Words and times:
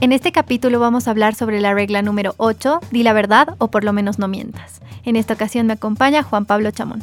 En 0.00 0.12
este 0.12 0.30
capítulo 0.30 0.78
vamos 0.78 1.08
a 1.08 1.10
hablar 1.10 1.34
sobre 1.34 1.60
la 1.60 1.74
regla 1.74 2.02
número 2.02 2.34
8, 2.36 2.78
di 2.92 3.02
la 3.02 3.12
verdad 3.12 3.56
o 3.58 3.66
por 3.68 3.82
lo 3.82 3.92
menos 3.92 4.20
no 4.20 4.28
mientas. 4.28 4.80
En 5.04 5.16
esta 5.16 5.34
ocasión 5.34 5.66
me 5.66 5.72
acompaña 5.72 6.22
Juan 6.22 6.44
Pablo 6.44 6.70
Chamón. 6.70 7.02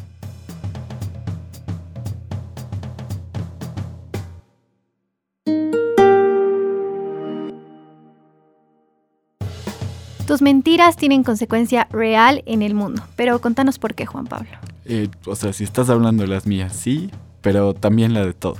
Tus 10.26 10.42
mentiras 10.42 10.96
tienen 10.96 11.24
consecuencia 11.24 11.90
real 11.92 12.44
en 12.46 12.62
el 12.62 12.76
mundo, 12.76 13.04
pero 13.18 13.42
contanos 13.42 13.78
por 13.78 13.94
qué, 13.94 14.06
Juan 14.06 14.26
Pablo. 14.26 14.52
Eh, 14.86 15.10
o 15.26 15.36
sea, 15.36 15.52
si 15.52 15.66
estás 15.66 15.90
hablando 15.90 16.24
de 16.24 16.30
las 16.30 16.48
mías, 16.48 16.74
sí, 16.74 17.12
pero 17.42 17.74
también 17.74 18.14
la 18.14 18.26
de 18.26 18.34
todos. 18.34 18.60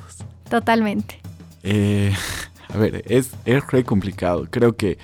Totalmente. 0.50 1.22
Eh, 1.64 2.14
a 2.76 2.78
ver, 2.78 3.04
es, 3.08 3.32
es 3.46 3.66
re 3.68 3.84
complicado. 3.86 4.48
Creo 4.50 4.76
que 4.76 4.98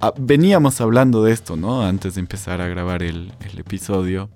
ah, 0.00 0.12
veníamos 0.18 0.80
hablando 0.80 1.22
de 1.22 1.32
esto, 1.32 1.56
¿no? 1.56 1.82
Antes 1.82 2.16
de 2.16 2.20
empezar 2.20 2.60
a 2.60 2.66
grabar 2.66 3.02
el, 3.02 3.32
el 3.40 3.58
episodio. 3.58 4.28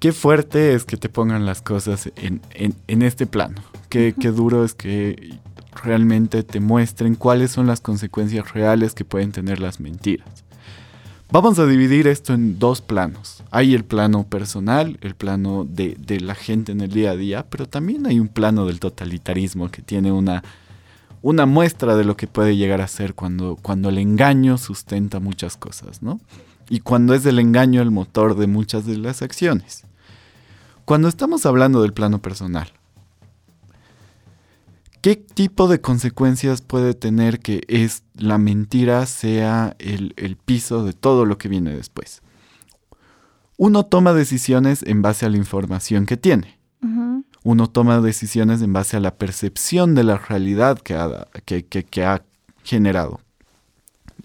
Qué 0.00 0.12
fuerte 0.12 0.74
es 0.74 0.84
que 0.84 0.96
te 0.96 1.08
pongan 1.08 1.46
las 1.46 1.62
cosas 1.62 2.10
en, 2.16 2.40
en, 2.54 2.74
en 2.88 3.02
este 3.02 3.26
plano. 3.26 3.62
Qué, 3.88 4.14
qué 4.18 4.30
duro 4.30 4.64
es 4.64 4.74
que 4.74 5.38
realmente 5.84 6.42
te 6.42 6.58
muestren 6.58 7.14
cuáles 7.14 7.52
son 7.52 7.66
las 7.68 7.80
consecuencias 7.80 8.52
reales 8.52 8.94
que 8.94 9.04
pueden 9.04 9.30
tener 9.30 9.60
las 9.60 9.78
mentiras. 9.78 10.44
Vamos 11.30 11.60
a 11.60 11.66
dividir 11.66 12.08
esto 12.08 12.34
en 12.34 12.58
dos 12.58 12.80
planos. 12.80 13.44
Hay 13.52 13.74
el 13.74 13.84
plano 13.84 14.26
personal, 14.26 14.98
el 15.02 15.14
plano 15.14 15.64
de, 15.64 15.96
de, 16.00 16.18
la 16.18 16.34
gente 16.34 16.72
en 16.72 16.80
el 16.80 16.90
día 16.90 17.12
a 17.12 17.16
día, 17.16 17.46
pero 17.48 17.68
también 17.68 18.06
hay 18.06 18.18
un 18.18 18.26
plano 18.26 18.66
del 18.66 18.80
totalitarismo 18.80 19.70
que 19.70 19.80
tiene 19.80 20.10
una, 20.10 20.42
una 21.22 21.46
muestra 21.46 21.96
de 21.96 22.04
lo 22.04 22.16
que 22.16 22.26
puede 22.26 22.56
llegar 22.56 22.80
a 22.80 22.88
ser 22.88 23.14
cuando, 23.14 23.56
cuando 23.60 23.88
el 23.88 23.98
engaño 23.98 24.58
sustenta 24.58 25.20
muchas 25.20 25.56
cosas, 25.56 26.02
¿no? 26.02 26.20
Y 26.68 26.80
cuando 26.80 27.14
es 27.14 27.26
el 27.26 27.38
engaño 27.38 27.82
el 27.82 27.90
motor 27.90 28.36
de 28.36 28.46
muchas 28.46 28.86
de 28.86 28.96
las 28.96 29.22
acciones. 29.22 29.84
Cuando 30.84 31.08
estamos 31.08 31.46
hablando 31.46 31.82
del 31.82 31.92
plano 31.92 32.20
personal, 32.20 32.72
¿Qué 35.00 35.16
tipo 35.16 35.66
de 35.66 35.80
consecuencias 35.80 36.60
puede 36.60 36.92
tener 36.92 37.40
que 37.40 37.62
es 37.68 38.02
la 38.16 38.36
mentira 38.36 39.06
sea 39.06 39.74
el, 39.78 40.12
el, 40.18 40.36
piso 40.36 40.84
de 40.84 40.92
todo 40.92 41.24
lo 41.24 41.38
que 41.38 41.48
viene 41.48 41.74
después? 41.74 42.20
Uno 43.56 43.86
toma 43.86 44.12
decisiones 44.12 44.82
en 44.82 45.00
base 45.00 45.24
a 45.24 45.30
la 45.30 45.38
información 45.38 46.04
que 46.04 46.18
tiene. 46.18 46.59
Uno 47.42 47.68
toma 47.68 48.00
decisiones 48.00 48.62
en 48.62 48.72
base 48.72 48.96
a 48.96 49.00
la 49.00 49.16
percepción 49.16 49.94
de 49.94 50.04
la 50.04 50.18
realidad 50.18 50.78
que 50.78 50.94
ha, 50.94 51.28
que, 51.44 51.64
que, 51.64 51.84
que 51.84 52.04
ha 52.04 52.22
generado. 52.64 53.20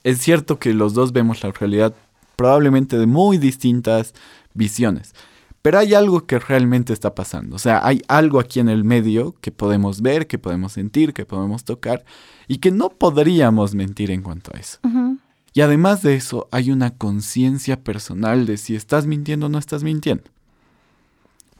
Es 0.03 0.19
cierto 0.19 0.59
que 0.59 0.73
los 0.73 0.93
dos 0.93 1.13
vemos 1.13 1.43
la 1.43 1.51
realidad 1.51 1.95
probablemente 2.35 2.97
de 2.97 3.05
muy 3.05 3.37
distintas 3.37 4.13
visiones. 4.53 5.13
Pero 5.61 5.79
hay 5.79 5.95
algo 5.95 6.27
que 6.27 6.37
realmente 6.37 6.93
está 6.93 7.15
pasando. 7.15 7.55
O 7.55 7.59
sea, 7.59 7.79
hay 7.83 8.01
algo 8.07 8.39
aquí 8.39 8.59
en 8.59 8.69
el 8.69 8.83
medio 8.83 9.35
que 9.41 9.51
podemos 9.51 10.01
ver, 10.01 10.27
que 10.27 10.37
podemos 10.37 10.73
sentir, 10.73 11.11
que 11.13 11.25
podemos 11.25 11.63
tocar 11.63 12.05
y 12.47 12.57
que 12.57 12.69
no 12.69 12.89
podríamos 12.89 13.73
mentir 13.73 14.11
en 14.11 14.21
cuanto 14.21 14.51
a 14.53 14.59
eso. 14.59 14.77
Uh 14.83 14.89
-huh. 14.89 15.17
Y 15.53 15.61
además 15.61 16.03
de 16.03 16.15
eso, 16.15 16.47
hay 16.51 16.69
una 16.69 16.91
conciencia 16.91 17.81
personal 17.83 18.45
de 18.45 18.57
si 18.57 18.75
estás 18.75 19.07
mintiendo 19.07 19.47
o 19.47 19.49
no 19.49 19.57
estás 19.57 19.83
mintiendo. 19.83 20.25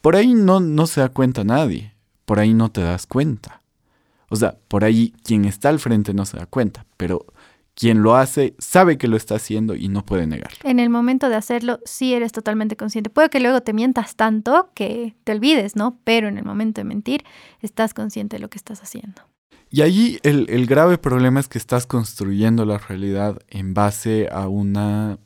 Por 0.05 0.15
ahí 0.15 0.35
no, 0.35 0.59
no 0.59 0.85
se 0.85 1.01
da 1.01 1.09
cuenta 1.09 1.43
nadie. 1.43 1.95
Por 2.25 2.37
ahí 2.37 2.53
no 2.53 2.69
te 2.69 2.79
das 2.81 3.07
cuenta. 3.07 3.63
O 4.29 4.35
sea, 4.35 4.55
por 4.67 4.83
ahí 4.83 5.15
quien 5.23 5.45
está 5.45 5.69
al 5.69 5.79
frente 5.79 6.13
no 6.13 6.27
se 6.27 6.37
da 6.37 6.45
cuenta. 6.45 6.85
Pero 6.95 7.25
quien 7.73 8.03
lo 8.03 8.15
hace 8.15 8.53
sabe 8.59 8.99
que 8.99 9.07
lo 9.07 9.17
está 9.17 9.37
haciendo 9.37 9.73
y 9.73 9.87
no 9.87 10.05
puede 10.05 10.27
negarlo. 10.27 10.59
En 10.61 10.79
el 10.79 10.91
momento 10.91 11.27
de 11.27 11.37
hacerlo, 11.37 11.79
sí 11.85 12.13
eres 12.13 12.33
totalmente 12.33 12.77
consciente. 12.77 13.09
Puede 13.09 13.31
que 13.31 13.39
luego 13.39 13.61
te 13.61 13.73
mientas 13.73 14.15
tanto 14.15 14.69
que 14.75 15.15
te 15.23 15.31
olvides, 15.31 15.75
¿no? 15.75 15.97
Pero 16.03 16.27
en 16.27 16.37
el 16.37 16.45
momento 16.45 16.81
de 16.81 16.85
mentir, 16.85 17.23
estás 17.61 17.95
consciente 17.95 18.35
de 18.35 18.41
lo 18.43 18.51
que 18.51 18.59
estás 18.59 18.83
haciendo. 18.83 19.23
Y 19.71 19.81
allí 19.81 20.19
el, 20.21 20.45
el 20.51 20.67
grave 20.67 20.99
problema 20.99 21.39
es 21.39 21.47
que 21.47 21.57
estás 21.57 21.87
construyendo 21.87 22.63
la 22.65 22.77
realidad 22.77 23.39
en 23.47 23.73
base 23.73 24.29
a 24.31 24.49
una, 24.49 25.17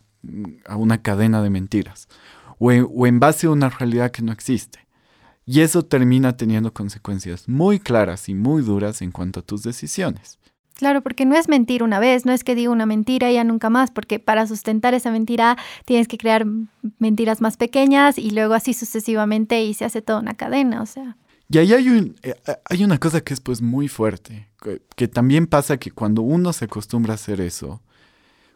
a 0.65 0.77
una 0.77 1.01
cadena 1.01 1.41
de 1.41 1.49
mentiras 1.49 2.07
o 2.59 2.71
en, 2.71 2.87
o 2.93 3.07
en 3.07 3.19
base 3.19 3.47
a 3.47 3.51
una 3.51 3.69
realidad 3.69 4.11
que 4.11 4.21
no 4.21 4.31
existe. 4.31 4.87
Y 5.45 5.61
eso 5.61 5.83
termina 5.83 6.37
teniendo 6.37 6.71
consecuencias 6.73 7.49
muy 7.49 7.79
claras 7.79 8.29
y 8.29 8.35
muy 8.35 8.61
duras 8.61 9.01
en 9.01 9.11
cuanto 9.11 9.39
a 9.39 9.43
tus 9.43 9.63
decisiones. 9.63 10.37
Claro, 10.75 11.01
porque 11.01 11.25
no 11.25 11.35
es 11.35 11.49
mentir 11.49 11.83
una 11.83 11.99
vez, 11.99 12.25
no 12.25 12.31
es 12.31 12.45
que 12.45 12.55
diga 12.55 12.69
una 12.69 12.85
mentira 12.85 13.29
y 13.29 13.33
ya 13.33 13.43
nunca 13.43 13.69
más, 13.69 13.91
porque 13.91 14.17
para 14.19 14.47
sustentar 14.47 14.93
esa 14.93 15.11
mentira 15.11 15.57
tienes 15.83 16.07
que 16.07 16.17
crear 16.17 16.45
mentiras 16.99 17.41
más 17.41 17.57
pequeñas 17.57 18.17
y 18.17 18.31
luego 18.31 18.53
así 18.53 18.73
sucesivamente 18.73 19.61
y 19.61 19.73
se 19.73 19.83
hace 19.83 20.01
toda 20.01 20.19
una 20.19 20.35
cadena, 20.35 20.81
o 20.81 20.85
sea. 20.85 21.17
Y 21.49 21.57
ahí 21.57 21.73
hay, 21.73 21.89
un, 21.89 22.15
eh, 22.23 22.35
hay 22.63 22.83
una 22.85 22.97
cosa 22.97 23.19
que 23.21 23.33
es 23.33 23.41
pues 23.41 23.61
muy 23.61 23.89
fuerte, 23.89 24.47
que, 24.61 24.81
que 24.95 25.09
también 25.09 25.47
pasa 25.47 25.77
que 25.77 25.91
cuando 25.91 26.21
uno 26.21 26.53
se 26.53 26.65
acostumbra 26.65 27.13
a 27.13 27.15
hacer 27.15 27.41
eso, 27.41 27.81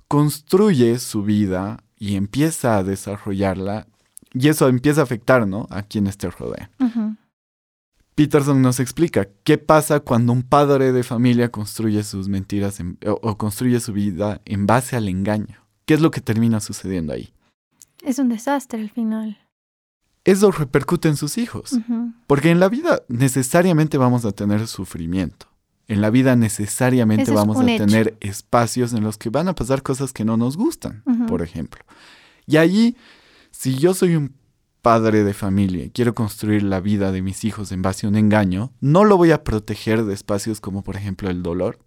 construye 0.07 0.99
su 0.99 1.23
vida 1.23 1.83
y 1.97 2.15
empieza 2.15 2.77
a 2.77 2.83
desarrollarla 2.83 3.87
y 4.33 4.47
eso 4.47 4.67
empieza 4.67 5.01
a 5.01 5.03
afectar, 5.03 5.47
¿no? 5.47 5.67
A 5.69 5.83
quienes 5.83 6.17
te 6.17 6.29
rodean. 6.29 6.69
Uh 6.79 6.85
-huh. 6.85 7.17
Peterson 8.15 8.61
nos 8.61 8.79
explica 8.79 9.27
qué 9.43 9.57
pasa 9.57 9.99
cuando 9.99 10.33
un 10.33 10.43
padre 10.43 10.91
de 10.91 11.03
familia 11.03 11.49
construye 11.49 12.03
sus 12.03 12.27
mentiras 12.27 12.79
en, 12.79 12.97
o, 13.07 13.19
o, 13.21 13.37
construye 13.37 13.79
su 13.79 13.91
vida 13.93 14.41
en 14.45 14.67
base 14.67 14.95
al 14.95 15.07
engaño. 15.09 15.57
¿Qué 15.85 15.95
es 15.95 16.01
lo 16.01 16.11
que 16.11 16.21
termina 16.21 16.59
sucediendo 16.59 17.13
ahí? 17.13 17.33
Es 18.03 18.19
un 18.19 18.29
desastre 18.29 18.81
al 18.81 18.91
final. 18.91 19.37
Eso 20.25 20.51
repercute 20.51 21.09
en 21.09 21.17
sus 21.17 21.37
hijos. 21.37 21.73
Uh 21.73 21.77
-huh. 21.79 22.13
Porque 22.27 22.51
en 22.51 22.59
la 22.59 22.69
vida 22.69 23.01
necesariamente 23.07 23.97
vamos 23.97 24.25
a 24.25 24.31
tener 24.31 24.67
sufrimiento. 24.67 25.47
En 25.87 25.99
la 25.99 26.09
vida 26.09 26.35
necesariamente 26.35 27.23
Eso 27.23 27.33
vamos 27.33 27.59
a 27.59 27.69
hecho. 27.69 27.85
tener 27.85 28.15
espacios 28.21 28.93
en 28.93 29.03
los 29.03 29.17
que 29.17 29.29
van 29.29 29.47
a 29.47 29.55
pasar 29.55 29.81
cosas 29.81 30.13
que 30.13 30.23
no 30.23 30.37
nos 30.37 30.55
gustan, 30.55 31.01
uh 31.05 31.11
-huh. 31.11 31.25
por 31.25 31.41
ejemplo. 31.41 31.83
Y 32.45 32.57
allí, 32.57 32.95
si 33.53 33.75
yo 33.75 33.93
soy 33.93 34.15
un 34.15 34.35
padre 34.81 35.23
de 35.23 35.33
familia 35.33 35.85
y 35.85 35.89
quiero 35.91 36.13
construir 36.13 36.63
la 36.63 36.81
vida 36.81 37.13
de 37.13 37.21
mis 37.21 37.45
hijos 37.45 37.71
en 37.71 37.81
base 37.81 38.05
a 38.05 38.09
un 38.09 38.17
engaño, 38.17 38.73
no 38.81 39.05
lo 39.05 39.15
voy 39.15 39.31
a 39.31 39.43
proteger 39.43 40.03
de 40.03 40.13
espacios 40.13 40.59
como 40.59 40.83
por 40.83 40.97
ejemplo 40.97 41.29
el 41.29 41.43
dolor. 41.43 41.79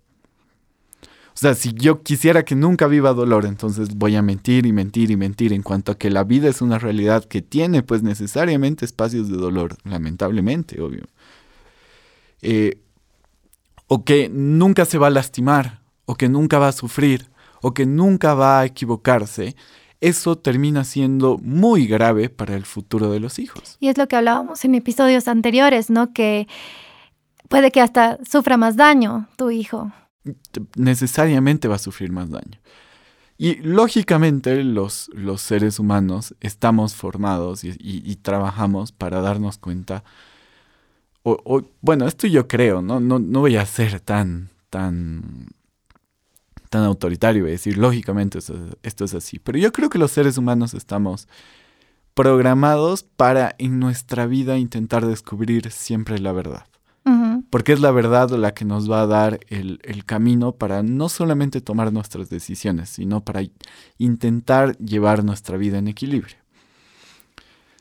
O 1.02 1.38
sea, 1.38 1.54
si 1.54 1.74
yo 1.74 2.02
quisiera 2.02 2.46
que 2.46 2.54
nunca 2.54 2.86
viva 2.86 3.12
dolor, 3.12 3.44
entonces 3.44 3.94
voy 3.96 4.16
a 4.16 4.22
mentir 4.22 4.64
y 4.64 4.72
mentir 4.72 5.10
y 5.10 5.16
mentir 5.16 5.52
en 5.52 5.62
cuanto 5.62 5.92
a 5.92 5.98
que 5.98 6.08
la 6.08 6.24
vida 6.24 6.48
es 6.48 6.62
una 6.62 6.78
realidad 6.78 7.24
que 7.24 7.42
tiene 7.42 7.82
pues 7.82 8.02
necesariamente 8.02 8.86
espacios 8.86 9.28
de 9.28 9.36
dolor, 9.36 9.76
lamentablemente, 9.84 10.80
obvio. 10.80 11.04
Eh, 12.40 12.80
o 13.88 14.04
que 14.04 14.30
nunca 14.30 14.86
se 14.86 14.96
va 14.96 15.08
a 15.08 15.10
lastimar, 15.10 15.82
o 16.06 16.14
que 16.14 16.30
nunca 16.30 16.58
va 16.58 16.68
a 16.68 16.72
sufrir, 16.72 17.28
o 17.60 17.74
que 17.74 17.84
nunca 17.84 18.32
va 18.32 18.60
a 18.60 18.64
equivocarse 18.64 19.56
eso 20.08 20.36
termina 20.36 20.84
siendo 20.84 21.38
muy 21.38 21.86
grave 21.86 22.28
para 22.28 22.54
el 22.54 22.64
futuro 22.64 23.10
de 23.10 23.20
los 23.20 23.38
hijos. 23.38 23.76
Y 23.80 23.88
es 23.88 23.98
lo 23.98 24.06
que 24.06 24.16
hablábamos 24.16 24.64
en 24.64 24.74
episodios 24.74 25.28
anteriores, 25.28 25.90
¿no? 25.90 26.12
Que 26.12 26.46
puede 27.48 27.70
que 27.70 27.80
hasta 27.80 28.18
sufra 28.24 28.56
más 28.56 28.76
daño 28.76 29.28
tu 29.36 29.50
hijo. 29.50 29.92
Necesariamente 30.76 31.68
va 31.68 31.76
a 31.76 31.78
sufrir 31.78 32.12
más 32.12 32.30
daño. 32.30 32.60
Y 33.38 33.56
lógicamente 33.56 34.64
los, 34.64 35.10
los 35.12 35.42
seres 35.42 35.78
humanos 35.78 36.34
estamos 36.40 36.94
formados 36.94 37.64
y, 37.64 37.70
y, 37.70 38.02
y 38.04 38.16
trabajamos 38.16 38.92
para 38.92 39.20
darnos 39.20 39.58
cuenta, 39.58 40.04
o, 41.22 41.42
o, 41.44 41.62
bueno, 41.80 42.06
esto 42.06 42.28
yo 42.28 42.46
creo, 42.46 42.80
¿no? 42.80 43.00
No, 43.00 43.18
no 43.18 43.40
voy 43.40 43.56
a 43.56 43.66
ser 43.66 43.98
tan, 44.00 44.50
tan 44.70 45.48
tan 46.68 46.84
autoritario 46.84 47.46
y 47.46 47.50
decir, 47.50 47.78
lógicamente 47.78 48.38
esto, 48.38 48.54
esto, 48.82 49.04
es 49.04 49.14
así. 49.14 49.38
Pero 49.38 49.58
yo 49.58 49.72
creo 49.72 49.90
que 49.90 49.98
los 49.98 50.10
seres 50.10 50.38
humanos 50.38 50.74
estamos 50.74 51.28
programados 52.14 53.02
para 53.02 53.54
en 53.58 53.78
nuestra 53.78 54.26
vida 54.26 54.58
intentar 54.58 55.06
descubrir 55.06 55.70
siempre 55.70 56.18
la 56.18 56.32
verdad. 56.32 56.66
Uh 57.04 57.10
-huh. 57.10 57.44
Porque 57.50 57.72
es 57.72 57.80
la 57.80 57.90
verdad 57.90 58.30
la 58.30 58.54
que 58.54 58.64
nos 58.64 58.90
va 58.90 59.02
a 59.02 59.06
dar 59.06 59.40
el, 59.48 59.80
el, 59.84 60.04
camino 60.04 60.52
para 60.52 60.82
no 60.82 61.08
solamente 61.08 61.60
tomar 61.60 61.92
nuestras 61.92 62.30
decisiones, 62.30 62.88
sino 62.88 63.22
para 63.22 63.42
intentar 63.98 64.76
llevar 64.78 65.22
nuestra 65.24 65.56
vida 65.56 65.78
en 65.78 65.88
equilibrio. 65.88 66.36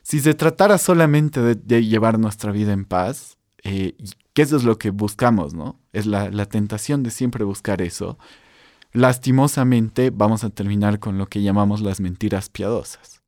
Si 0.04 0.20
se 0.20 0.36
tratara 0.36 0.78
solamente 0.78 1.42
de, 1.42 1.56
de 1.56 1.84
llevar 1.84 2.20
nuestra 2.20 2.52
vida 2.52 2.74
en 2.74 2.86
paz, 2.86 3.38
eh, 3.64 3.96
que 4.34 4.44
eso 4.44 4.58
es 4.58 4.64
lo 4.64 4.78
que 4.78 4.92
buscamos, 4.92 5.56
¿no? 5.56 5.80
Es 5.92 6.06
la, 6.06 6.30
la 6.30 6.46
tentación 6.46 7.02
de 7.02 7.10
siempre 7.10 7.44
buscar 7.44 7.82
eso 7.82 8.20
lastimosamente 8.96 10.10
vamos 10.10 10.44
a 10.44 10.50
terminar 10.50 11.00
con 11.00 11.18
lo 11.18 11.28
que 11.28 11.42
llamamos 11.42 11.82
las 11.82 12.00
mentiras 12.00 12.50
piadosas. 12.50 13.22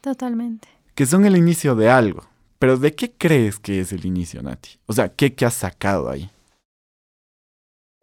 Totalmente. 0.00 0.68
Que 0.94 1.06
son 1.06 1.24
el 1.24 1.36
inicio 1.36 1.74
de 1.74 1.90
algo. 1.90 2.24
Pero 2.58 2.76
¿de 2.76 2.94
qué 2.94 3.12
crees 3.12 3.58
que 3.58 3.80
es 3.80 3.92
el 3.92 4.04
inicio, 4.06 4.42
Nati? 4.42 4.78
O 4.86 4.92
sea, 4.92 5.08
¿qué, 5.08 5.34
qué 5.34 5.46
has 5.46 5.54
sacado 5.54 6.08
ahí? 6.08 6.30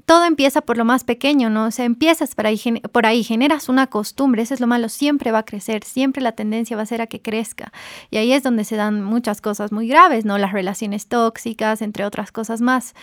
todo 0.09 0.25
empieza 0.25 0.62
por 0.62 0.75
lo 0.75 0.86
más 0.86 1.03
pequeño, 1.03 1.51
¿no? 1.51 1.65
O 1.65 1.71
sea, 1.71 1.86
empiezas 1.86 2.33
por 2.33 2.47
ahí, 2.47 2.59
por 2.91 3.06
ahí, 3.06 3.24
generas 3.24 3.69
una 3.69 3.86
costumbre, 3.86 4.41
eso 4.41 4.56
es 4.56 4.59
lo 4.59 4.65
malo, 4.65 4.89
siempre 4.89 5.31
va 5.31 5.38
a 5.38 5.45
crecer, 5.45 5.83
siempre 5.83 6.24
la 6.24 6.31
tendencia 6.31 6.75
va 6.75 6.81
a 6.81 6.88
ser 6.88 7.03
a 7.03 7.06
que 7.06 7.21
crezca. 7.21 7.71
Y 8.09 8.18
ahí 8.18 8.33
es 8.33 8.41
donde 8.41 8.63
se 8.63 8.75
dan 8.75 9.03
muchas 9.03 9.39
cosas 9.39 9.71
muy 9.71 9.88
graves, 9.88 10.25
¿no? 10.25 10.39
Las 10.39 10.51
relaciones 10.51 11.07
tóxicas, 11.07 11.83
entre 11.83 12.06
otras 12.06 12.31
cosas 12.31 12.59
más. 12.59 12.95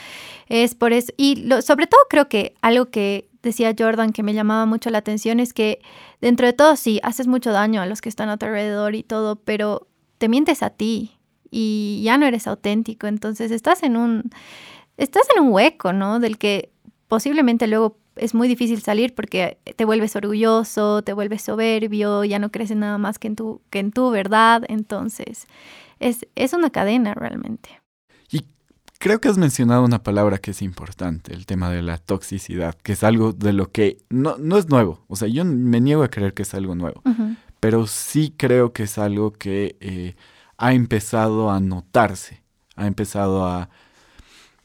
Es 0.48 0.74
por 0.74 0.92
eso, 0.92 1.12
y 1.16 1.48
sobre 1.62 1.86
todo 1.86 2.00
creo 2.10 2.28
que 2.28 2.56
algo 2.60 2.86
que 2.86 3.30
decía 3.46 3.74
Jordan 3.76 4.12
que 4.12 4.22
me 4.22 4.34
llamaba 4.34 4.66
mucho 4.66 4.90
la 4.90 4.98
atención 4.98 5.40
es 5.40 5.54
que 5.54 5.80
dentro 6.20 6.46
de 6.46 6.52
todo 6.52 6.76
sí, 6.76 7.00
haces 7.02 7.26
mucho 7.26 7.52
daño 7.52 7.80
a 7.80 7.86
los 7.86 8.02
que 8.02 8.08
están 8.10 8.28
a 8.28 8.36
tu 8.36 8.46
alrededor 8.46 8.94
y 8.94 9.02
todo, 9.02 9.36
pero 9.36 9.88
te 10.18 10.28
mientes 10.28 10.62
a 10.62 10.70
ti 10.70 11.18
y 11.50 12.02
ya 12.04 12.18
no 12.18 12.26
eres 12.26 12.46
auténtico, 12.46 13.06
entonces 13.06 13.50
estás 13.50 13.82
en 13.82 13.96
un 13.96 14.30
estás 14.96 15.26
en 15.34 15.42
un 15.42 15.52
hueco, 15.52 15.92
¿no? 15.92 16.20
Del 16.20 16.38
que 16.38 16.70
posiblemente 17.08 17.66
luego 17.66 17.98
es 18.16 18.34
muy 18.34 18.48
difícil 18.48 18.80
salir 18.80 19.14
porque 19.14 19.58
te 19.76 19.84
vuelves 19.84 20.16
orgulloso, 20.16 21.02
te 21.02 21.12
vuelves 21.12 21.42
soberbio, 21.42 22.24
ya 22.24 22.38
no 22.38 22.50
crees 22.50 22.70
en 22.70 22.80
nada 22.80 22.98
más 22.98 23.18
que 23.18 23.28
en 23.28 23.36
tu, 23.36 23.60
que 23.70 23.78
en 23.78 23.92
tu 23.92 24.10
verdad, 24.10 24.64
entonces 24.68 25.46
es, 26.00 26.26
es 26.34 26.52
una 26.52 26.70
cadena 26.70 27.14
realmente. 27.14 27.80
Y 28.30 28.44
creo 29.06 29.20
que 29.20 29.28
has 29.28 29.38
mencionado 29.38 29.84
una 29.84 30.02
palabra 30.02 30.38
que 30.38 30.50
es 30.50 30.62
importante, 30.62 31.32
el 31.32 31.46
tema 31.46 31.70
de 31.70 31.80
la 31.80 31.96
toxicidad, 31.96 32.74
que 32.74 32.94
es 32.94 33.04
algo 33.04 33.32
de 33.32 33.52
lo 33.52 33.70
que 33.70 33.98
no, 34.10 34.36
no 34.38 34.58
es 34.58 34.68
nuevo, 34.68 35.04
o 35.06 35.14
sea, 35.14 35.28
yo 35.28 35.44
me 35.44 35.80
niego 35.80 36.02
a 36.02 36.08
creer 36.08 36.34
que 36.34 36.42
es 36.42 36.54
algo 36.54 36.74
nuevo, 36.74 37.02
pero 37.60 37.86
sí 37.86 38.34
creo 38.36 38.72
que 38.72 38.82
es 38.82 38.98
algo 38.98 39.32
que 39.32 39.76
eh, 39.78 40.16
ha 40.56 40.72
empezado 40.72 41.52
a 41.52 41.60
notarse, 41.60 42.42
ha 42.74 42.88
empezado 42.88 43.46
a 43.46 43.70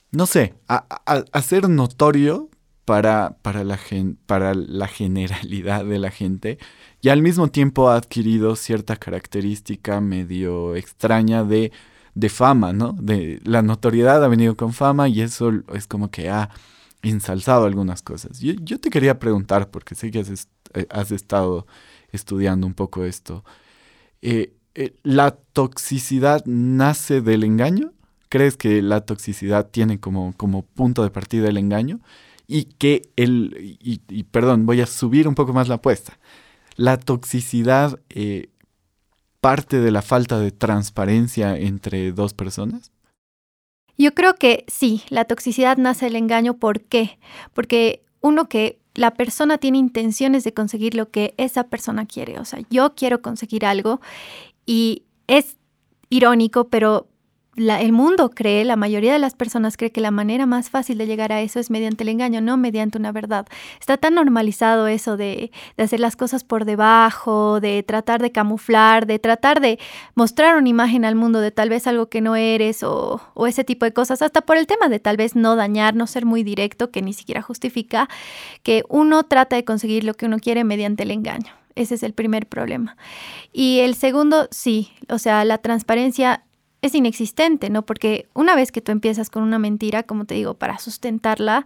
no 0.10 0.26
sé, 0.26 0.56
a, 0.68 1.42
ser 1.44 1.70
notorio 1.70 2.50
para, 2.84 3.38
para, 3.44 3.64
la 3.64 3.80
para 4.26 4.56
la 4.56 4.88
generalidad 4.88 5.86
de 5.86 6.00
la 6.00 6.10
gente 6.10 6.58
y 7.00 7.10
al 7.10 7.22
mismo 7.22 7.50
tiempo 7.50 7.90
ha 7.90 7.96
adquirido 7.96 8.56
cierta 8.56 8.96
característica 8.96 10.02
medio 10.02 10.76
extraña 10.76 11.44
de, 11.44 11.72
de 12.14 12.30
fama, 12.30 12.74
¿no? 12.74 12.94
De, 12.94 13.40
la 13.44 13.62
notoriedad 13.62 14.24
ha 14.24 14.28
venido 14.28 14.56
con 14.56 14.74
fama 14.74 15.08
y 15.08 15.22
eso 15.22 15.52
es 15.74 15.88
como 15.88 16.12
que 16.12 16.30
ha 16.30 16.50
ensalzado 17.02 17.66
algunas 17.66 18.02
cosas. 18.02 18.40
Yo, 18.40 18.80
te 18.80 18.90
quería 18.90 19.20
preguntar, 19.20 19.70
porque 19.72 19.96
sé 19.96 20.12
que 20.12 20.20
has, 20.20 20.48
eh, 20.74 20.88
has 20.90 21.12
estado 21.12 21.66
estudiando 22.12 22.68
un 22.68 22.74
poco 22.74 23.06
esto, 23.06 23.44
eh, 24.22 24.54
eh, 24.76 24.96
¿la 25.04 25.32
toxicidad 25.32 26.44
nace 26.46 27.22
del 27.22 27.44
engaño? 27.44 27.94
crees 28.32 28.56
que 28.56 28.82
la 28.82 29.02
toxicidad 29.02 29.70
tiene 29.70 30.00
como, 30.00 30.34
como 30.38 30.62
punto 30.64 31.04
de 31.04 31.10
partida 31.10 31.50
el 31.50 31.58
engaño 31.58 32.00
y 32.48 32.64
que 32.64 33.02
el, 33.18 33.78
y, 33.82 34.24
perdón, 34.24 34.66
voy 34.66 34.80
a 34.80 34.86
subir 34.86 35.28
un 35.28 35.36
poco 35.36 35.52
más 35.52 35.68
la 35.68 35.76
apuesta. 35.76 36.18
La 36.78 36.98
toxicidad 36.98 38.00
parte 39.42 39.80
de 39.80 39.92
la 39.92 40.02
falta 40.02 40.40
de 40.40 40.52
transparencia 40.52 41.58
entre 41.58 42.12
dos 42.12 42.34
personas. 42.34 42.92
Yo 43.98 44.14
creo 44.14 44.36
que 44.36 44.64
sí, 44.68 45.04
la 45.10 45.26
toxicidad 45.26 45.78
nace 45.78 46.06
del 46.06 46.16
engaño. 46.16 46.58
¿Por 46.58 46.82
qué? 46.82 47.20
Porque 47.54 48.04
uno 48.22 48.48
que 48.48 48.80
la 48.94 49.12
persona 49.12 49.58
tiene 49.58 49.78
intenciones 49.78 50.44
de 50.44 50.54
conseguir 50.54 50.96
lo 50.96 51.10
que 51.10 51.34
esa 51.38 51.66
persona 51.66 52.06
quiere. 52.06 52.40
O 52.40 52.46
sea, 52.46 52.62
yo 52.70 52.94
quiero 52.96 53.22
conseguir 53.22 53.66
algo 53.66 54.00
y 54.66 55.04
es 55.28 55.58
irónico, 56.10 56.68
pero 56.68 57.08
el 57.58 57.92
mundo 57.92 58.30
cree, 58.30 58.64
la 58.64 58.78
mayoría 58.78 59.12
de 59.12 59.20
las 59.20 59.36
personas 59.36 59.76
cree 59.76 59.92
que 59.92 60.00
la 60.00 60.12
manera 60.12 60.46
más 60.46 60.70
fácil 60.70 60.98
de 60.98 61.06
llegar 61.06 61.34
a 61.34 61.42
eso 61.42 61.60
es 61.60 61.70
mediante 61.70 62.04
el 62.04 62.10
engaño, 62.10 62.40
no 62.40 62.56
mediante 62.56 62.98
una 62.98 63.12
verdad. 63.12 63.46
Está 63.80 63.98
tan 63.98 64.16
normalizado 64.16 64.88
eso 64.88 65.18
de, 65.18 65.52
hacer 65.78 66.00
las 66.00 66.16
cosas 66.16 66.46
por 66.46 66.64
debajo, 66.64 67.60
de 67.60 67.84
tratar 67.84 68.22
de 68.22 68.32
camuflar, 68.32 69.06
de 69.06 69.20
tratar 69.20 69.60
de 69.60 69.80
mostrar 70.16 70.56
una 70.56 70.70
imagen 70.70 71.04
al 71.04 71.16
mundo 71.16 71.42
de 71.42 71.52
tal 71.52 71.70
vez 71.70 71.88
algo 71.88 72.08
que 72.08 72.22
no 72.22 72.38
eres 72.38 72.84
o, 72.84 73.22
o 73.34 73.48
ese 73.48 73.66
tipo 73.66 73.84
de 73.86 73.92
cosas, 73.92 74.22
hasta 74.22 74.42
por 74.42 74.56
el 74.56 74.66
tema 74.66 74.88
de 74.88 75.00
tal 75.00 75.18
vez 75.18 75.36
no 75.36 75.58
dañar, 75.58 75.94
no 75.94 76.08
ser 76.08 76.26
muy 76.26 76.44
directo, 76.44 76.90
que 76.90 77.02
ni 77.02 77.12
siquiera 77.12 77.42
justifica 77.42 78.08
que 78.64 78.84
uno 78.88 79.24
trata 79.24 79.58
de 79.58 79.66
conseguir 79.66 80.06
lo 80.06 80.14
que 80.14 80.26
uno 80.26 80.40
quiere 80.40 80.64
mediante 80.64 81.04
el 81.04 81.12
engaño. 81.12 81.54
Ese 81.76 81.96
es 81.96 82.04
el 82.04 82.14
primer 82.14 82.48
problema. 82.48 82.98
Y 83.54 83.80
el 83.80 83.96
segundo, 83.96 84.48
sí, 84.52 84.92
o 85.10 85.20
sea, 85.20 85.46
la 85.46 85.58
transparencia 85.58 86.44
es 86.82 86.96
inexistente, 86.96 87.70
¿no? 87.70 87.86
Porque 87.86 88.28
una 88.34 88.56
vez 88.56 88.72
que 88.72 88.82
tú 88.82 88.92
empiezas 88.92 89.30
con 89.30 89.44
una 89.44 89.60
mentira, 89.60 90.04
como 90.04 90.26
te 90.26 90.36
digo, 90.36 90.56
para 90.56 90.80
sustentarla, 90.80 91.66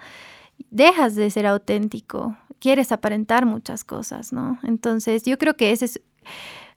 dejas 0.70 1.16
de 1.16 1.30
ser 1.30 1.48
auténtico, 1.48 2.38
quieres 2.60 2.92
aparentar 2.92 3.46
muchas 3.46 3.84
cosas, 3.84 4.34
¿no? 4.34 4.60
Entonces, 4.64 5.24
yo 5.24 5.38
creo 5.38 5.56
que 5.56 5.72
ese 5.72 5.86
es 5.86 6.02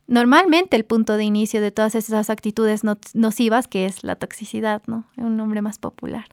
normalmente 0.06 0.76
el 0.76 0.84
punto 0.84 1.16
de 1.16 1.24
inicio 1.24 1.60
de 1.60 1.70
todas 1.70 1.94
esas 1.94 2.30
actitudes 2.30 2.82
nocivas, 3.14 3.68
que 3.68 3.86
es 3.86 4.04
la 4.04 4.16
toxicidad, 4.16 4.82
¿no? 4.86 5.06
Un 5.16 5.36
nombre 5.36 5.62
más 5.62 5.78
popular. 5.78 6.26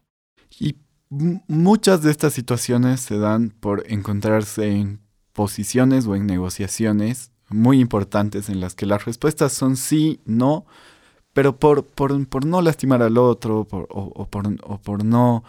Y 0.58 0.76
muchas 1.08 2.02
de 2.02 2.10
estas 2.10 2.32
situaciones 2.32 3.00
se 3.00 3.18
dan 3.18 3.50
por 3.50 3.84
encontrarse 3.90 4.70
en 4.70 5.00
posiciones 5.32 6.06
o 6.06 6.16
en 6.16 6.26
negociaciones 6.26 7.30
muy 7.48 7.80
importantes 7.80 8.48
en 8.48 8.60
las 8.60 8.74
que 8.74 8.86
las 8.86 9.04
respuestas 9.04 9.52
son 9.52 9.76
sí, 9.76 10.20
no, 10.24 10.66
pero 11.36 11.58
por, 11.58 11.84
por, 11.84 12.46
no 12.46 12.62
lastimar 12.62 13.02
al 13.02 13.18
otro 13.18 13.66
o, 13.70 14.26
por, 14.26 15.04
no, 15.04 15.44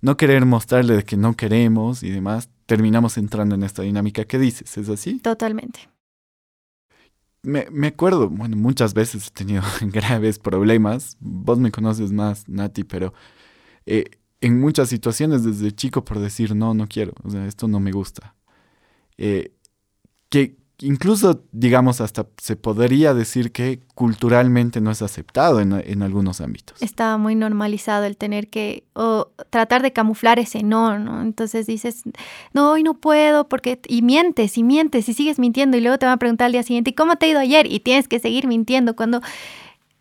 no 0.00 0.16
querer 0.16 0.46
mostrarle 0.46 0.94
de 0.94 1.02
que 1.02 1.16
no 1.16 1.34
queremos 1.34 2.04
y 2.04 2.10
demás, 2.10 2.50
terminamos 2.66 3.18
entrando 3.18 3.56
en 3.56 3.64
esta 3.64 3.82
dinámica 3.82 4.26
que 4.26 4.38
dices, 4.38 4.78
¿es 4.78 4.88
así? 4.88 5.18
Totalmente. 5.18 5.90
Me, 7.42 7.66
me 7.72 7.88
acuerdo, 7.88 8.28
bueno, 8.28 8.56
muchas 8.56 8.94
veces 8.94 9.26
he 9.26 9.30
tenido 9.32 9.64
graves 9.80 10.38
problemas, 10.38 11.16
vos 11.18 11.58
me 11.58 11.72
conoces 11.72 12.12
más, 12.12 12.48
Nati, 12.48 12.84
pero 12.84 13.12
eh, 13.86 14.04
en 14.40 14.60
muchas 14.60 14.88
situaciones 14.88 15.42
desde 15.42 15.72
chico 15.72 16.04
por 16.04 16.20
decir 16.20 16.54
no, 16.54 16.74
no 16.74 16.86
quiero, 16.86 17.12
o 17.24 17.30
sea, 17.30 17.44
esto 17.44 17.66
no 17.66 17.80
me 17.80 17.90
gusta. 17.90 18.36
Eh, 19.16 19.52
que, 20.28 20.57
incluso, 20.80 21.42
digamos, 21.52 22.00
hasta 22.00 22.26
se 22.40 22.56
podría 22.56 23.14
decir 23.14 23.52
que 23.52 23.80
culturalmente 23.94 24.80
no 24.80 24.90
es 24.90 25.02
aceptado 25.02 25.60
en, 25.60 26.02
algunos 26.02 26.40
ámbitos. 26.40 26.80
Está 26.80 27.16
muy 27.16 27.34
normalizado 27.34 28.04
el 28.04 28.16
tener 28.16 28.48
que, 28.48 28.84
o 28.94 29.30
tratar 29.50 29.82
de 29.82 29.92
camuflar 29.92 30.38
ese 30.38 30.62
no, 30.62 30.98
¿no? 30.98 31.22
Entonces 31.22 31.66
dices, 31.66 32.04
no, 32.52 32.70
hoy 32.70 32.82
no 32.82 32.94
puedo, 32.94 33.48
porque, 33.48 33.80
y 33.88 34.02
mientes, 34.02 34.56
y 34.56 34.62
mientes, 34.62 35.08
y 35.08 35.14
sigues 35.14 35.38
mintiendo, 35.38 35.76
y 35.76 35.80
luego 35.80 35.98
te 35.98 36.06
van 36.06 36.14
a 36.14 36.18
preguntar 36.18 36.46
al 36.46 36.52
día 36.52 36.62
siguiente, 36.62 36.90
¿y 36.90 36.94
cómo 36.94 37.16
te 37.16 37.26
ha 37.26 37.30
ido 37.30 37.40
ayer? 37.40 37.70
Y 37.70 37.80
tienes 37.80 38.06
que 38.06 38.20
seguir 38.20 38.46
mintiendo, 38.46 38.94
cuando 38.94 39.20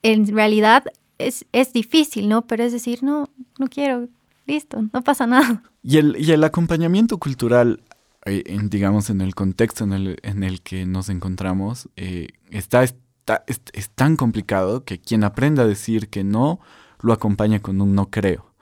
en 0.04 0.28
realidad 0.28 0.84
es, 1.18 1.46
es 1.52 1.74
difícil, 1.74 2.30
¿no? 2.30 2.44
Pero 2.44 2.64
es 2.64 2.72
decir, 2.72 3.02
no, 3.02 3.30
no 3.58 3.68
quiero, 3.68 4.08
listo, 4.46 4.84
no 4.94 5.02
pasa 5.04 5.26
nada. 5.26 5.64
Y 5.82 5.98
el, 5.98 6.18
y 6.20 6.32
el 6.32 6.44
acompañamiento 6.44 7.18
cultural 7.18 7.82
en, 8.28 8.70
digamos, 8.70 9.10
en 9.10 9.22
el 9.22 9.36
contexto 9.36 9.84
en 9.84 9.94
el, 9.94 10.18
en 10.24 10.44
el 10.44 10.62
que 10.62 10.86
nos 10.86 11.10
encontramos, 11.10 11.90
eh, 11.96 12.30
está, 12.52 12.84
está 12.84 13.08
es, 13.48 13.90
tan 13.90 14.16
complicado 14.16 14.84
que 14.84 15.00
quien 15.00 15.24
aprenda 15.24 15.64
a 15.64 15.68
decir 15.68 16.10
que 16.10 16.24
no, 16.24 16.60
lo 17.02 17.14
acompaña 17.14 17.60
con 17.60 17.82
un 17.82 17.96
no 17.96 18.10
creo. 18.10 18.54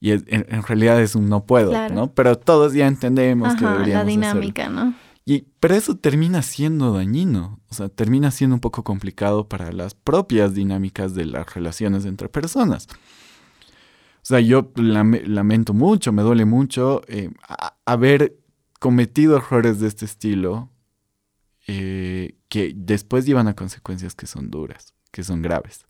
Y 0.00 0.10
en, 0.10 0.62
realidad 0.64 1.00
es 1.00 1.14
un 1.14 1.28
no 1.28 1.44
puedo, 1.44 1.88
¿no? 1.90 2.12
Pero 2.12 2.36
todos 2.36 2.74
ya 2.74 2.88
entendemos 2.88 3.54
que 3.54 3.64
deberíamos 3.64 4.04
la 4.04 4.10
dinámica, 4.10 4.68
¿no? 4.68 4.94
Y, 5.24 5.44
pero 5.60 5.76
eso 5.76 5.96
termina 5.96 6.42
siendo 6.42 6.92
dañino, 6.92 7.60
o 7.68 7.74
sea, 7.74 7.88
termina 7.88 8.32
siendo 8.32 8.54
un 8.54 8.60
poco 8.60 8.82
complicado 8.82 9.48
para 9.48 9.70
las 9.70 9.94
propias 9.94 10.54
dinámicas 10.54 11.14
de 11.14 11.26
las 11.26 11.54
relaciones 11.54 12.04
entre 12.04 12.28
personas. 12.28 12.88
O 12.90 14.24
sea, 14.24 14.40
yo 14.40 14.72
lamento 14.74 15.72
mucho, 15.72 16.12
me 16.12 16.22
duele 16.22 16.44
mucho 16.44 17.02
eh, 17.06 17.30
haber 17.84 18.36
cometido 18.82 19.36
errores 19.36 19.78
de 19.78 19.86
este 19.86 20.04
estilo 20.04 20.68
eh, 21.68 22.34
que 22.48 22.72
después 22.74 23.24
llevan 23.24 23.46
a 23.46 23.54
consecuencias 23.54 24.16
que 24.16 24.26
son 24.26 24.50
duras, 24.50 24.92
que 25.12 25.22
son 25.22 25.40
graves. 25.40 25.86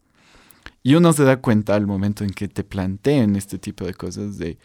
Y 0.82 0.94
uno 0.94 1.14
se 1.14 1.24
da 1.24 1.40
cuenta 1.40 1.74
al 1.74 1.86
momento 1.86 2.22
en 2.22 2.28
que 2.34 2.48
te 2.48 2.64
planteen 2.64 3.34
este 3.34 3.58
tipo 3.58 3.86
de 3.86 3.94
cosas 3.94 4.36
de, 4.36 4.58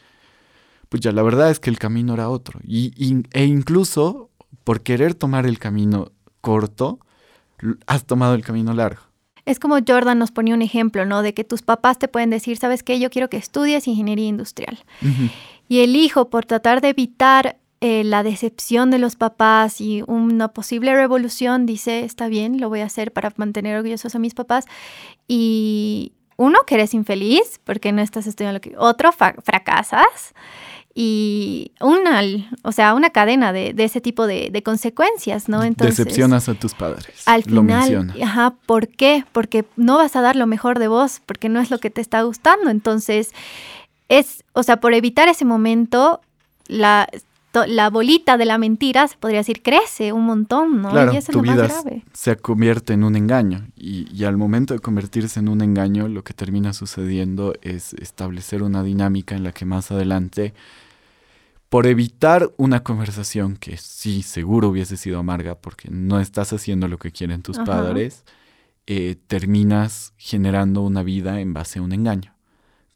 pues 0.90 1.00
ya 1.00 1.14
la 1.14 1.24
verdad 1.24 1.50
es 1.52 1.62
que 1.62 1.70
el 1.70 1.80
camino 1.80 2.16
era 2.16 2.28
otro. 2.28 2.60
Y, 2.66 3.24
e 3.32 3.46
incluso 3.46 4.30
por 4.66 4.82
querer 4.82 5.16
tomar 5.16 5.46
el 5.46 5.58
camino 5.58 6.12
corto, 6.42 7.00
has 7.86 8.06
tomado 8.06 8.36
el 8.36 8.44
camino 8.44 8.74
largo. 8.74 9.04
Es 9.46 9.58
como 9.58 9.78
Jordan 9.88 10.20
nos 10.20 10.32
ponía 10.32 10.54
un 10.54 10.62
ejemplo, 10.62 11.06
¿no? 11.06 11.22
De 11.22 11.34
que 11.34 11.46
tus 11.46 11.62
papás 11.62 11.98
te 11.98 12.10
pueden 12.10 12.30
decir, 12.30 12.58
¿sabes 12.58 12.84
qué? 12.84 13.00
Yo 13.00 13.10
quiero 13.10 13.30
que 13.30 13.38
estudies 13.38 13.88
ingeniería 13.88 14.28
industrial. 14.28 14.80
Y 15.70 15.80
el 15.80 15.96
hijo, 15.96 16.30
por 16.30 16.46
tratar 16.46 16.82
de 16.82 16.90
evitar 16.90 17.58
eh, 17.80 18.04
la 18.04 18.24
decepción 18.24 18.90
de 18.90 18.98
los 18.98 19.16
papás 19.16 19.82
y 19.82 20.04
una 20.08 20.48
posible 20.48 20.96
revolución, 20.96 21.68
dice, 21.68 22.04
está 22.04 22.28
bien, 22.28 22.60
lo 22.60 22.70
voy 22.70 22.80
a 22.80 22.86
hacer 22.86 23.12
para 23.12 23.32
mantener 23.36 23.78
orgullosos 23.78 24.16
a 24.16 24.20
mis 24.20 24.34
papás. 24.34 24.66
Y 25.28 26.14
uno, 26.38 26.60
que 26.66 26.74
eres 26.74 26.96
infeliz 26.96 27.60
porque 27.64 27.92
no 27.92 28.02
estás 28.02 28.26
estudiando 28.26 28.58
lo 28.58 28.62
que... 28.62 28.76
Otro, 28.78 29.12
fracasas. 29.12 30.34
y 30.96 31.72
una, 31.80 32.24
o 32.64 32.72
sea, 32.72 32.96
una 32.96 33.12
cadena 33.12 33.54
de, 33.54 33.76
ese 33.78 34.02
tipo 34.02 34.26
de, 34.26 34.64
consecuencias, 34.64 35.48
¿no? 35.48 35.64
Entonces, 35.64 35.98
Decepcionas 35.98 36.50
a 36.50 36.56
tus 36.56 36.74
padres. 36.74 37.28
Al 37.28 37.44
final, 37.44 38.12
ajá, 38.24 38.56
¿por 38.66 38.88
qué? 38.88 39.24
Porque 39.32 39.66
no 39.76 39.98
vas 39.98 40.16
a 40.16 40.22
dar 40.22 40.36
lo 40.36 40.48
mejor 40.48 40.80
de 40.80 40.88
vos, 40.88 41.22
porque 41.28 41.48
no 41.48 41.60
es 41.60 41.70
lo 41.70 41.78
que 41.78 41.92
te 41.92 42.02
está 42.02 42.24
gustando. 42.24 42.72
Entonces, 42.72 43.34
es, 44.10 44.44
o 44.54 44.64
sea, 44.64 44.80
por 44.80 44.96
evitar 44.96 45.28
ese 45.28 45.46
momento, 45.46 46.22
la, 46.68 47.08
la 47.66 47.90
bolita 47.90 48.38
de 48.38 48.46
la 48.46 48.58
mentira, 48.58 49.08
se 49.08 49.18
podría 49.18 49.40
decir, 49.40 49.62
crece 49.62 50.14
un 50.14 50.26
montón, 50.26 50.82
¿no? 50.82 50.92
Claro, 50.92 51.14
y 51.14 51.18
eso 51.18 51.32
tu 51.32 51.40
es 51.40 51.46
lo 51.48 51.54
vida 51.54 51.68
más 51.68 51.84
grave. 51.84 52.04
se 52.14 52.36
convierte 52.38 52.94
en 52.94 53.04
un 53.04 53.16
engaño. 53.16 53.68
Y, 53.76 54.08
y, 54.14 54.26
al 54.26 54.38
momento 54.38 54.74
de 54.74 54.80
convertirse 54.80 55.40
en 55.40 55.50
un 55.50 55.62
engaño, 55.62 56.08
lo 56.08 56.24
que 56.24 56.34
termina 56.34 56.74
sucediendo 56.74 57.54
es 57.62 57.94
establecer 57.94 58.64
una 58.64 58.84
dinámica 58.84 59.36
en 59.36 59.44
la 59.44 59.52
que 59.52 59.66
más 59.66 59.92
adelante, 59.92 60.54
por 61.70 61.88
evitar 61.88 62.52
una 62.58 62.84
conversación 62.84 63.58
que 63.58 63.78
sí, 63.78 64.22
seguro 64.22 64.70
hubiese 64.70 64.98
sido 64.98 65.20
amarga, 65.20 65.56
porque 65.56 65.90
no 65.90 66.20
estás 66.20 66.54
haciendo 66.54 66.88
lo 66.88 66.98
que 66.98 67.12
quieren 67.12 67.42
tus 67.42 67.58
padres, 67.60 68.24
eh, 68.86 69.16
terminas 69.28 70.14
generando 70.18 70.82
una 70.82 71.04
vida 71.04 71.42
en 71.42 71.54
base 71.54 71.80
a 71.80 71.82
un 71.82 71.92
engaño, 71.92 72.34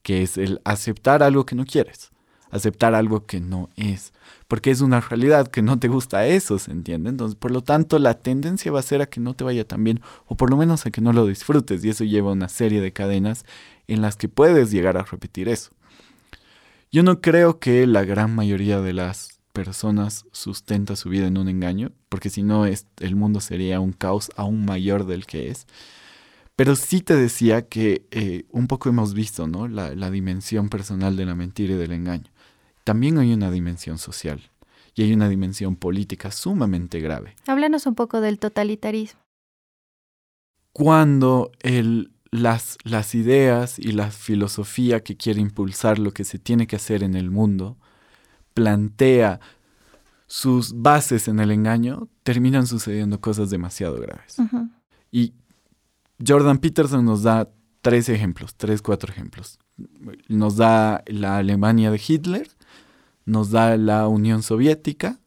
que 0.04 0.24
es 0.24 0.38
el 0.38 0.62
aceptar 0.64 1.24
algo 1.24 1.46
que 1.46 1.56
no 1.56 1.66
quieres 1.66 2.12
aceptar 2.52 2.94
algo 2.94 3.26
que 3.26 3.40
no 3.40 3.70
es, 3.76 4.14
porque 4.52 4.70
es 4.70 4.82
una 4.82 5.00
realidad 5.10 5.48
que 5.48 5.62
no 5.62 5.80
te 5.80 5.88
gusta 5.88 6.28
eso, 6.28 6.60
¿se 6.60 6.72
entiende? 6.72 7.10
Entonces, 7.10 7.38
por 7.38 7.52
lo 7.52 7.64
tanto, 7.64 8.00
la 8.00 8.16
tendencia 8.16 8.70
va 8.70 8.80
a 8.80 8.84
ser 8.84 9.02
a 9.02 9.06
que 9.06 9.22
no 9.22 9.34
te 9.34 9.46
vaya 9.46 9.66
tan 9.66 9.82
bien, 9.82 10.02
o 10.26 10.36
por 10.36 10.50
lo 10.50 10.58
menos 10.58 10.86
a 10.86 10.92
que 10.92 11.00
no 11.00 11.14
lo 11.14 11.26
disfrutes, 11.26 11.86
y 11.86 11.90
eso 11.90 12.04
lleva 12.04 12.34
una 12.34 12.50
serie 12.50 12.82
de 12.82 12.92
cadenas 12.92 13.46
en 13.88 14.02
las 14.02 14.18
que 14.18 14.28
puedes 14.28 14.70
llegar 14.70 14.98
a 14.98 15.04
repetir 15.04 15.48
eso. 15.48 15.72
Yo 16.92 17.02
no 17.02 17.22
creo 17.22 17.60
que 17.60 17.88
la 17.88 18.04
gran 18.04 18.36
mayoría 18.36 18.82
de 18.82 18.92
las 18.92 19.40
personas 19.54 20.26
sustenta 20.34 20.98
su 20.98 21.08
vida 21.08 21.28
en 21.28 21.38
un 21.38 21.48
engaño, 21.48 21.94
porque 22.10 22.30
si 22.30 22.44
no, 22.44 22.66
el 22.66 23.16
mundo 23.16 23.40
sería 23.40 23.80
un 23.80 23.94
caos 23.94 24.32
aún 24.36 24.66
mayor 24.66 25.06
del 25.06 25.28
que 25.28 25.50
es. 25.50 25.66
Pero 26.58 26.76
sí 26.76 27.00
te 27.00 27.16
decía 27.16 27.70
que 27.70 28.06
eh, 28.12 28.44
un 28.50 28.68
poco 28.68 28.90
hemos 28.90 29.14
visto 29.14 29.48
¿no? 29.48 29.70
la, 29.70 30.12
dimensión 30.12 30.68
personal 30.68 31.16
de 31.16 31.26
la 31.26 31.36
mentira 31.36 31.76
y 31.76 31.78
del 31.78 31.94
engaño 31.94 32.30
también 32.84 33.18
hay 33.18 33.34
una 33.34 33.52
dimensión 33.52 33.98
social 33.98 34.52
y 34.96 35.04
hay 35.04 35.14
una 35.14 35.30
dimensión 35.30 35.76
política 35.76 36.32
sumamente 36.32 37.00
grave. 37.00 37.36
Háblanos 37.48 37.86
un 37.86 37.96
poco 37.96 38.22
del 38.22 38.40
totalitarismo. 38.40 39.22
Cuando 40.74 41.52
el, 41.62 42.12
las, 42.32 42.78
las 42.84 43.16
ideas 43.16 43.78
y 43.78 43.92
la 43.92 44.12
filosofía 44.12 45.02
que 45.02 45.18
quiere 45.18 45.42
impulsar 45.42 46.00
lo 46.00 46.12
que 46.12 46.24
se 46.24 46.40
tiene 46.40 46.68
que 46.68 46.78
hacer 46.78 47.04
en 47.04 47.16
el 47.16 47.30
mundo 47.30 47.78
plantea 48.54 49.40
sus 50.28 50.82
bases 50.82 51.28
en 51.28 51.42
el 51.42 51.52
engaño, 51.52 52.08
terminan 52.24 52.66
sucediendo 52.66 53.20
cosas 53.20 53.50
demasiado 53.50 54.00
graves. 54.00 54.38
Y 55.12 55.34
Jordan 56.26 56.60
Peterson 56.60 57.04
nos 57.04 57.24
da 57.24 57.50
tres 57.82 58.08
ejemplos, 58.08 58.56
tres, 58.56 58.82
cuatro 58.82 59.12
ejemplos. 59.12 59.60
Nos 60.30 60.56
da 60.56 61.04
la 61.08 61.38
Alemania 61.38 61.92
de 61.92 62.02
Hitler, 62.06 62.50
nos 63.26 63.52
da 63.52 63.78
la 63.78 64.08
Unión 64.08 64.44
Soviética 64.44 65.20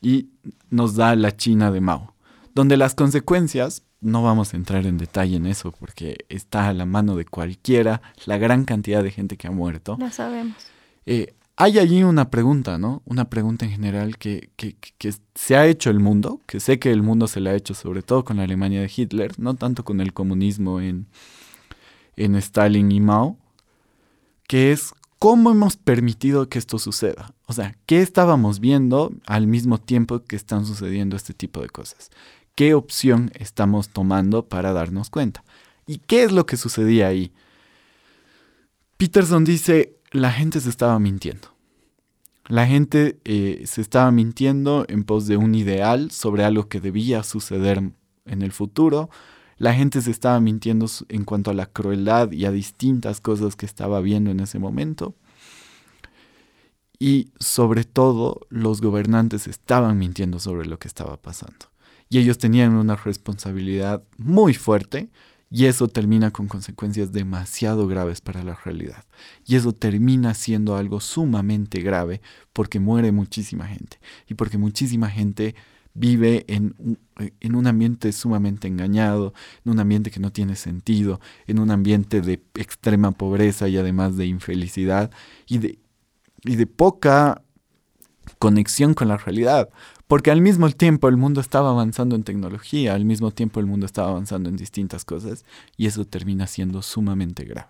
y 0.00 0.30
nos 0.70 0.94
da 0.94 1.14
la 1.16 1.36
China 1.36 1.70
de 1.70 1.80
Mao, 1.80 2.14
donde 2.54 2.76
las 2.76 2.94
consecuencias, 2.94 3.82
no 4.00 4.22
vamos 4.22 4.54
a 4.54 4.56
entrar 4.56 4.86
en 4.86 4.96
detalle 4.96 5.36
en 5.36 5.46
eso 5.46 5.72
porque 5.72 6.24
está 6.28 6.68
a 6.68 6.72
la 6.72 6.86
mano 6.86 7.16
de 7.16 7.26
cualquiera 7.26 8.00
la 8.24 8.38
gran 8.38 8.64
cantidad 8.64 9.02
de 9.02 9.10
gente 9.10 9.36
que 9.36 9.46
ha 9.46 9.50
muerto. 9.50 9.96
Lo 10.00 10.10
sabemos. 10.10 10.56
Eh, 11.04 11.34
hay 11.56 11.78
allí 11.78 12.02
una 12.02 12.30
pregunta, 12.30 12.78
¿no? 12.78 13.02
Una 13.04 13.28
pregunta 13.28 13.66
en 13.66 13.72
general 13.72 14.16
que, 14.16 14.48
que, 14.56 14.76
que, 14.96 15.14
se 15.34 15.56
ha 15.56 15.66
hecho 15.66 15.90
el 15.90 16.00
mundo, 16.00 16.40
que 16.46 16.58
sé 16.58 16.78
que 16.78 16.90
el 16.90 17.02
mundo 17.02 17.28
se 17.28 17.40
la 17.40 17.50
ha 17.50 17.54
hecho 17.54 17.74
sobre 17.74 18.00
todo 18.02 18.24
con 18.24 18.38
la 18.38 18.44
Alemania 18.44 18.80
de 18.80 18.90
Hitler, 18.94 19.38
no 19.38 19.54
tanto 19.54 19.84
con 19.84 20.00
el 20.00 20.14
comunismo 20.14 20.80
en, 20.80 21.06
en 22.16 22.34
Stalin 22.36 22.90
y 22.90 23.00
Mao, 23.00 23.36
que 24.48 24.72
es 24.72 24.94
¿Cómo 25.20 25.50
hemos 25.50 25.76
permitido 25.76 26.48
que 26.48 26.58
esto 26.58 26.78
suceda? 26.78 27.34
O 27.44 27.52
sea, 27.52 27.76
¿qué 27.84 28.00
estábamos 28.00 28.58
viendo 28.58 29.12
al 29.26 29.46
mismo 29.46 29.76
tiempo 29.76 30.24
que 30.24 30.34
están 30.34 30.64
sucediendo 30.64 31.14
este 31.14 31.34
tipo 31.34 31.60
de 31.60 31.68
cosas? 31.68 32.08
¿Qué 32.54 32.72
opción 32.72 33.30
estamos 33.34 33.90
tomando 33.90 34.48
para 34.48 34.72
darnos 34.72 35.10
cuenta? 35.10 35.44
¿Y 35.86 35.98
qué 35.98 36.22
es 36.22 36.32
lo 36.32 36.46
que 36.46 36.56
sucedía 36.56 37.08
ahí? 37.08 37.34
Peterson 38.96 39.44
dice, 39.44 39.98
la 40.10 40.32
gente 40.32 40.58
se 40.58 40.70
estaba 40.70 40.98
mintiendo. 40.98 41.48
La 42.46 42.66
gente 42.66 43.20
eh, 43.26 43.64
se 43.66 43.82
estaba 43.82 44.10
mintiendo 44.10 44.86
en 44.88 45.04
pos 45.04 45.26
de 45.26 45.36
un 45.36 45.54
ideal 45.54 46.10
sobre 46.12 46.44
algo 46.44 46.70
que 46.70 46.80
debía 46.80 47.24
suceder 47.24 47.92
en 48.24 48.40
el 48.40 48.52
futuro, 48.52 49.10
la 49.60 49.74
gente 49.74 50.00
se 50.00 50.10
estaba 50.10 50.40
mintiendo 50.40 50.86
en 51.10 51.26
cuanto 51.26 51.50
a 51.50 51.54
la 51.54 51.66
crueldad 51.66 52.32
y 52.32 52.46
a 52.46 52.50
distintas 52.50 53.20
cosas 53.20 53.56
que 53.56 53.66
estaba 53.66 54.00
viendo 54.00 54.30
en 54.30 54.40
ese 54.40 54.58
momento. 54.58 55.14
Y 56.98 57.28
sobre 57.38 57.84
todo 57.84 58.40
los 58.48 58.80
gobernantes 58.80 59.46
estaban 59.46 59.98
mintiendo 59.98 60.40
sobre 60.40 60.66
lo 60.66 60.78
que 60.78 60.88
estaba 60.88 61.18
pasando. 61.18 61.66
Y 62.08 62.16
ellos 62.16 62.38
tenían 62.38 62.72
una 62.72 62.96
responsabilidad 62.96 64.02
muy 64.16 64.54
fuerte 64.54 65.10
y 65.50 65.66
eso 65.66 65.88
termina 65.88 66.30
con 66.30 66.48
consecuencias 66.48 67.12
demasiado 67.12 67.86
graves 67.86 68.22
para 68.22 68.42
la 68.42 68.54
realidad. 68.54 69.04
Y 69.44 69.56
eso 69.56 69.74
termina 69.74 70.32
siendo 70.32 70.74
algo 70.74 71.00
sumamente 71.00 71.82
grave 71.82 72.22
porque 72.54 72.80
muere 72.80 73.12
muchísima 73.12 73.66
gente. 73.66 74.00
Y 74.26 74.34
porque 74.34 74.56
muchísima 74.56 75.10
gente 75.10 75.54
vive 75.94 76.44
en 76.48 76.74
un, 76.78 76.98
en 77.40 77.54
un 77.54 77.66
ambiente 77.66 78.12
sumamente 78.12 78.68
engañado, 78.68 79.34
en 79.64 79.72
un 79.72 79.80
ambiente 79.80 80.10
que 80.10 80.20
no 80.20 80.32
tiene 80.32 80.56
sentido, 80.56 81.20
en 81.46 81.58
un 81.58 81.70
ambiente 81.70 82.20
de 82.20 82.42
extrema 82.54 83.12
pobreza 83.12 83.68
y 83.68 83.76
además 83.76 84.16
de 84.16 84.26
infelicidad 84.26 85.10
y 85.46 85.58
de, 85.58 85.78
y 86.44 86.56
de 86.56 86.66
poca 86.66 87.42
conexión 88.38 88.94
con 88.94 89.08
la 89.08 89.16
realidad. 89.16 89.68
Porque 90.06 90.32
al 90.32 90.40
mismo 90.40 90.68
tiempo 90.70 91.08
el 91.08 91.16
mundo 91.16 91.40
estaba 91.40 91.70
avanzando 91.70 92.16
en 92.16 92.24
tecnología, 92.24 92.94
al 92.94 93.04
mismo 93.04 93.30
tiempo 93.30 93.60
el 93.60 93.66
mundo 93.66 93.86
estaba 93.86 94.08
avanzando 94.08 94.48
en 94.48 94.56
distintas 94.56 95.04
cosas 95.04 95.44
y 95.76 95.86
eso 95.86 96.04
termina 96.04 96.48
siendo 96.48 96.82
sumamente 96.82 97.44
grave. 97.44 97.68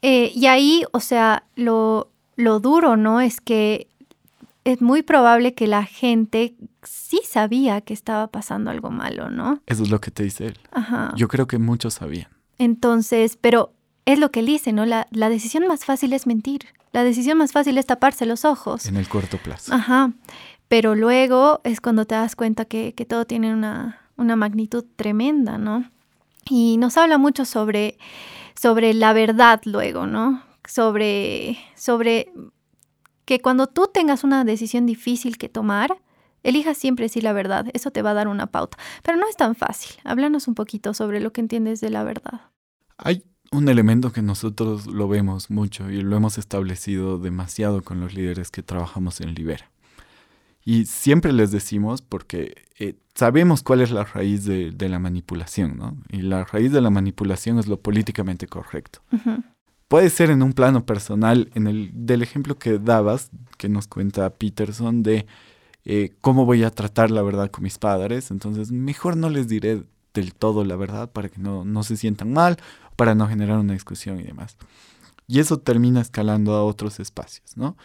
Eh, 0.00 0.32
y 0.34 0.46
ahí, 0.46 0.84
o 0.92 1.00
sea, 1.00 1.44
lo, 1.56 2.10
lo 2.36 2.60
duro, 2.60 2.96
¿no? 2.96 3.20
Es 3.20 3.40
que 3.40 3.88
es 4.64 4.80
muy 4.80 5.02
probable 5.02 5.54
que 5.54 5.66
la 5.66 5.84
gente 5.84 6.56
sí 6.82 7.20
sabía 7.24 7.82
que 7.82 7.92
estaba 7.92 8.28
pasando 8.28 8.70
algo 8.70 8.90
malo, 8.90 9.30
¿no? 9.30 9.60
Eso 9.66 9.82
es 9.82 9.90
lo 9.90 10.00
que 10.00 10.10
te 10.10 10.24
dice 10.24 10.46
él. 10.46 10.58
Ajá. 10.72 11.12
Yo 11.16 11.28
creo 11.28 11.46
que 11.46 11.58
muchos 11.58 11.94
sabían. 11.94 12.28
Entonces, 12.58 13.38
pero 13.40 13.72
es 14.06 14.18
lo 14.18 14.30
que 14.30 14.40
él 14.40 14.46
dice, 14.46 14.72
¿no? 14.72 14.86
La, 14.86 15.06
la, 15.10 15.28
decisión 15.28 15.66
más 15.66 15.84
fácil 15.84 16.12
es 16.12 16.26
mentir. 16.26 16.66
La 16.92 17.04
decisión 17.04 17.38
más 17.38 17.52
fácil 17.52 17.76
es 17.76 17.86
taparse 17.86 18.24
los 18.24 18.44
ojos. 18.44 18.86
En 18.86 18.96
el 18.96 19.08
corto 19.08 19.38
plazo. 19.38 19.74
Ajá. 19.74 20.12
Pero 20.68 20.94
luego 20.94 21.60
es 21.64 21.80
cuando 21.80 22.06
te 22.06 22.14
das 22.14 22.34
cuenta 22.34 22.64
que, 22.64 22.94
que 22.94 23.04
todo 23.04 23.26
tiene 23.26 23.52
una, 23.52 24.00
una, 24.16 24.34
magnitud 24.34 24.84
tremenda, 24.96 25.58
¿no? 25.58 25.90
Y 26.48 26.78
nos 26.78 26.96
habla 26.96 27.18
mucho 27.18 27.44
sobre, 27.44 27.98
sobre 28.54 28.94
la 28.94 29.12
verdad 29.12 29.60
luego, 29.64 30.06
¿no? 30.06 30.42
Sobre, 30.66 31.58
sobre 31.76 32.32
que 33.24 33.40
cuando 33.40 33.66
tú 33.66 33.88
tengas 33.92 34.24
una 34.24 34.44
decisión 34.44 34.86
difícil 34.86 35.38
que 35.38 35.48
tomar, 35.48 35.96
elijas 36.42 36.76
siempre 36.76 37.06
decir 37.06 37.24
la 37.24 37.32
verdad. 37.32 37.66
Eso 37.72 37.90
te 37.90 38.02
va 38.02 38.10
a 38.10 38.14
dar 38.14 38.28
una 38.28 38.46
pauta. 38.46 38.78
Pero 39.02 39.18
no 39.18 39.28
es 39.28 39.36
tan 39.36 39.54
fácil. 39.54 39.96
Háblanos 40.04 40.46
un 40.46 40.54
poquito 40.54 40.94
sobre 40.94 41.20
lo 41.20 41.32
que 41.32 41.40
entiendes 41.40 41.80
de 41.80 41.90
la 41.90 42.04
verdad. 42.04 42.50
Hay 42.98 43.24
un 43.50 43.68
elemento 43.68 44.12
que 44.12 44.22
nosotros 44.22 44.86
lo 44.86 45.08
vemos 45.08 45.50
mucho 45.50 45.90
y 45.90 46.02
lo 46.02 46.16
hemos 46.16 46.38
establecido 46.38 47.18
demasiado 47.18 47.82
con 47.82 48.00
los 48.00 48.14
líderes 48.14 48.50
que 48.50 48.62
trabajamos 48.62 49.20
en 49.20 49.34
Libera. 49.34 49.70
Y 50.64 50.86
siempre 50.86 51.32
les 51.32 51.50
decimos 51.50 52.00
porque 52.00 52.54
eh, 52.78 52.96
sabemos 53.14 53.62
cuál 53.62 53.82
es 53.82 53.90
la 53.90 54.04
raíz 54.04 54.44
de, 54.44 54.72
la 54.88 54.98
manipulación, 54.98 55.76
¿no? 55.76 55.96
Y 56.08 56.22
la 56.22 56.44
raíz 56.44 56.72
de 56.72 56.80
la 56.80 56.88
manipulación 56.88 57.58
es 57.58 57.66
lo 57.66 57.80
políticamente 57.80 58.46
correcto 58.46 59.02
puede 59.88 60.10
ser 60.10 60.30
en 60.30 60.42
un 60.42 60.52
plano 60.52 60.84
personal, 60.86 61.50
en 61.54 61.66
el 61.66 61.90
del 61.92 62.22
ejemplo 62.22 62.58
que 62.58 62.78
dabas, 62.78 63.30
que 63.58 63.68
nos 63.68 63.86
cuenta 63.86 64.30
Peterson, 64.30 65.02
de 65.02 65.26
eh, 65.84 66.12
cómo 66.20 66.46
voy 66.46 66.64
a 66.64 66.70
tratar 66.70 67.10
la 67.10 67.22
verdad 67.22 67.50
con 67.50 67.64
mis 67.64 67.78
padres. 67.78 68.30
Entonces, 68.30 68.72
mejor 68.72 69.16
no 69.16 69.30
les 69.30 69.48
diré 69.48 69.82
del 70.14 70.34
todo 70.34 70.64
la 70.64 70.76
verdad 70.76 71.10
para 71.10 71.28
que 71.28 71.40
no, 71.40 71.64
no 71.64 71.82
se 71.82 71.96
sientan 71.96 72.32
mal, 72.32 72.56
para 72.96 73.14
no 73.14 73.28
generar 73.28 73.58
una 73.58 73.72
discusión 73.74 74.20
y 74.20 74.24
demás. 74.24 74.56
Y 75.26 75.40
eso 75.40 75.58
termina 75.58 76.00
escalando 76.00 76.54
a 76.54 76.64
otros 76.64 77.00
espacios, 77.00 77.56
¿no? 77.56 77.76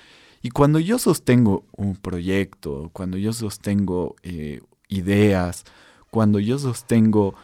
Y 0.41 0.51
cuando 0.51 0.79
yo 0.79 0.99
sostengo 0.99 1.65
un 1.75 1.95
proyecto, 1.95 2.89
cuando 2.93 3.17
yo 3.17 3.33
sostengo 3.33 4.15
eh, 4.23 4.61
ideas, 4.87 5.65
cuando 6.11 6.39
yo 6.39 6.57
sostengo 6.59 7.35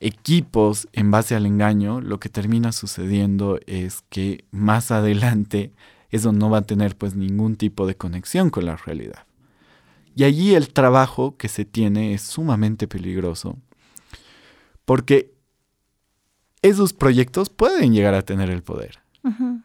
equipos 0.00 0.88
en 0.92 1.10
base 1.10 1.34
al 1.34 1.46
engaño, 1.46 2.00
lo 2.00 2.20
que 2.20 2.28
termina 2.28 2.72
sucediendo 2.72 3.58
es 3.66 4.02
que 4.08 4.44
más 4.50 4.90
adelante 4.90 5.72
eso 6.10 6.32
no 6.32 6.50
va 6.50 6.58
a 6.58 6.62
tener 6.62 6.96
pues 6.96 7.14
ningún 7.14 7.56
tipo 7.56 7.86
de 7.86 7.96
conexión 7.96 8.50
con 8.50 8.64
la 8.64 8.76
realidad. 8.76 9.26
Y 10.14 10.24
allí 10.24 10.54
el 10.54 10.72
trabajo 10.72 11.36
que 11.36 11.48
se 11.48 11.64
tiene 11.64 12.14
es 12.14 12.22
sumamente 12.22 12.88
peligroso 12.88 13.56
porque 14.84 15.34
esos 16.62 16.92
proyectos 16.92 17.50
pueden 17.50 17.92
llegar 17.92 18.14
a 18.14 18.22
tener 18.22 18.50
el 18.50 18.62
poder. 18.62 19.00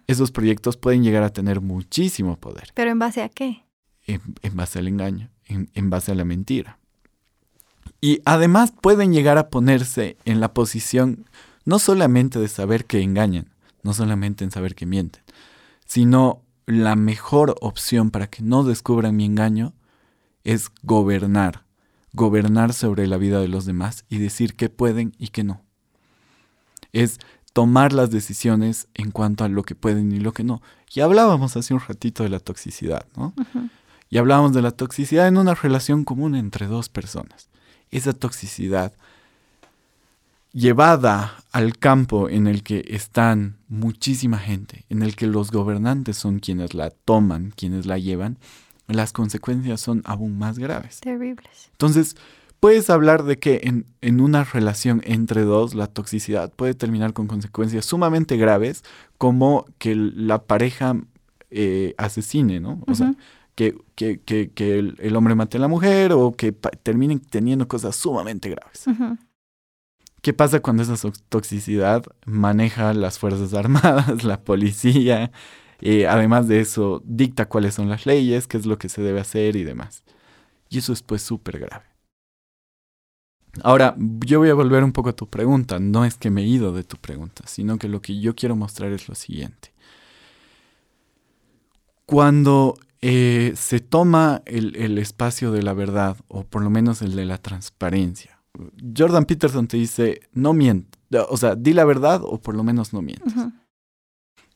Esos 0.08 0.32
proyectos 0.32 0.75
pueden 0.75 1.04
llegar 1.04 1.24
a 1.24 1.30
tener 1.30 1.62
muchísimo 1.62 2.38
poder. 2.38 2.72
¿Pero 2.74 2.92
en 2.92 3.00
base 3.00 3.24
a 3.24 3.30
qué? 3.30 3.63
En, 4.06 4.22
base 4.56 4.80
al 4.80 4.90
engaño, 4.90 5.30
en 5.46 5.90
base 5.90 6.12
a 6.12 6.16
la 6.16 6.25
mentira. 6.25 6.80
Y 8.02 8.22
además 8.25 8.72
pueden 8.72 9.13
llegar 9.13 9.38
a 9.38 9.50
ponerse 9.50 10.18
en 10.25 10.40
la 10.40 10.54
posición 10.54 11.25
no 11.66 11.80
solamente 11.80 12.40
de 12.40 12.48
saber 12.48 12.86
que 12.86 13.02
engañan, 13.02 13.50
no 13.82 13.94
solamente 13.94 14.44
en 14.44 14.52
saber 14.52 14.75
que 14.75 14.86
mienten, 14.86 15.24
sino 15.86 16.42
la 16.66 16.96
mejor 16.96 17.56
opción 17.62 18.12
para 18.12 18.28
que 18.28 18.44
no 18.44 18.63
descubran 18.63 19.16
mi 19.16 19.25
engaño 19.25 19.74
es 20.44 20.70
gobernar, 20.84 21.63
gobernar 22.13 22.74
sobre 22.74 23.08
la 23.08 23.18
vida 23.18 23.40
de 23.40 23.48
los 23.48 23.66
demás 23.66 24.06
y 24.10 24.18
decir 24.18 24.56
qué 24.56 24.70
pueden 24.70 25.13
y 25.18 25.30
qué 25.30 25.44
no. 25.44 25.62
Es 26.92 27.20
tomar 27.54 27.94
las 27.94 28.12
decisiones 28.12 28.88
en 28.94 29.12
cuanto 29.12 29.44
a 29.44 29.50
lo 29.50 29.63
que 29.63 29.75
pueden 29.75 30.12
y 30.12 30.20
lo 30.20 30.34
que 30.34 30.44
no. 30.44 30.62
Y 30.94 31.02
hablábamos 31.02 31.56
hace 31.56 31.74
un 31.74 31.80
ratito 31.80 32.24
de 32.24 32.30
la 32.30 32.40
toxicidad, 32.40 33.06
¿no? 33.16 33.34
Y 34.10 34.18
hablábamos 34.18 34.54
de 34.54 34.62
la 34.62 34.72
toxicidad 34.72 35.28
en 35.28 35.38
una 35.38 35.56
relación 35.56 36.04
común 36.04 36.36
entre 36.36 36.68
dos 36.68 36.90
personas. 36.90 37.50
Esa 37.94 38.14
toxicidad 38.14 38.94
llevada 40.54 41.44
al 41.52 41.78
campo 41.78 42.30
en 42.30 42.48
el 42.48 42.64
que 42.64 42.86
están 42.88 43.58
muchísima 43.68 44.38
gente, 44.38 44.86
en 44.90 45.02
el 45.02 45.16
que 45.16 45.28
los 45.28 45.52
gobernantes 45.52 46.18
son 46.18 46.40
quienes 46.40 46.74
la 46.74 46.92
toman, 46.92 47.52
quienes 47.56 47.86
la 47.86 47.98
llevan, 47.98 48.38
las 48.88 49.14
consecuencias 49.14 49.82
son 49.82 50.02
aún 50.06 50.38
más 50.38 50.60
graves. 50.60 51.00
Terribles. 51.02 51.70
Entonces, 51.72 52.16
puedes 52.60 52.90
hablar 52.90 53.24
de 53.24 53.40
que 53.40 53.62
en, 53.64 54.22
una 54.22 54.44
relación 54.44 55.02
entre 55.06 55.42
dos, 55.42 55.74
la 55.74 55.88
toxicidad 55.88 56.52
puede 56.52 56.76
terminar 56.76 57.14
con 57.14 57.28
consecuencias 57.28 57.86
sumamente 57.86 58.38
graves, 58.38 58.84
como 59.18 59.66
que 59.80 59.96
la 59.96 60.44
pareja 60.44 60.96
eh, 61.50 61.96
asesine, 61.98 62.60
¿no? 62.60 62.82
O 62.88 62.96
sea, 62.96 63.16
que, 63.56 63.76
el, 63.98 65.16
hombre 65.16 65.36
mate 65.36 65.58
a 65.58 65.62
la 65.62 65.68
mujer 65.68 66.14
o 66.14 66.34
que 66.34 66.52
terminen 66.52 67.20
teniendo 67.20 67.68
cosas 67.68 67.96
sumamente 67.96 68.50
graves. 68.50 68.86
¿Qué 70.22 70.34
pasa 70.34 70.62
cuando 70.62 70.84
esa 70.84 70.96
toxicidad 71.28 72.06
maneja 72.26 72.94
las 72.94 73.20
Fuerzas 73.20 73.54
Armadas, 73.54 74.24
la 74.24 74.42
policía, 74.42 75.32
eh, 75.82 76.08
además 76.08 76.48
de 76.48 76.62
eso, 76.62 77.02
dicta 77.06 77.50
cuáles 77.50 77.74
son 77.74 77.90
las 77.90 78.06
leyes, 78.06 78.48
qué 78.48 78.56
es 78.56 78.66
lo 78.66 78.78
que 78.78 78.88
se 78.88 79.02
debe 79.02 79.20
hacer 79.20 79.58
y 79.58 79.66
demás. 79.66 80.04
Y 80.70 80.78
eso 80.78 80.94
es 80.94 81.04
pues 81.04 81.22
súper 81.22 81.60
grave. 81.60 81.84
Ahora, 83.62 83.96
yo 83.98 84.40
voy 84.40 84.50
a 84.50 84.54
volver 84.54 84.84
un 84.84 84.94
poco 84.94 85.10
a 85.10 85.16
tu 85.16 85.28
pregunta. 85.30 85.80
No 85.80 86.06
es 86.06 86.16
que 86.16 86.32
me 86.32 86.42
he 86.42 86.46
ido 86.46 86.72
de 86.72 86.84
tu 86.84 86.98
pregunta, 86.98 87.44
sino 87.46 87.78
que 87.78 87.88
lo 87.90 88.02
que 88.02 88.20
yo 88.20 88.34
quiero 88.34 88.56
mostrar 88.56 88.94
es 88.94 89.10
lo 89.10 89.16
siguiente. 89.16 89.74
Cuando 92.06 92.76
eh, 93.06 93.52
se 93.58 93.82
toma 93.82 94.42
el, 94.46 94.78
el 94.78 94.98
espacio 94.98 95.52
de 95.52 95.62
la 95.62 95.74
verdad, 95.74 96.16
o 96.30 96.46
por 96.46 96.64
lo 96.64 96.70
menos 96.70 97.02
el 97.02 97.18
de 97.18 97.26
la 97.26 97.38
transparencia, 97.38 98.42
Jordan 98.96 99.26
Peterson 99.26 99.68
te 99.68 99.76
dice, 99.76 100.22
no 100.32 100.54
mientas, 100.54 101.02
o 101.30 101.36
sea, 101.36 101.56
di 101.56 101.74
la 101.74 101.84
verdad 101.84 102.22
o 102.24 102.40
por 102.40 102.56
lo 102.56 102.64
menos 102.64 102.94
no 102.94 103.02
mientas. 103.02 103.34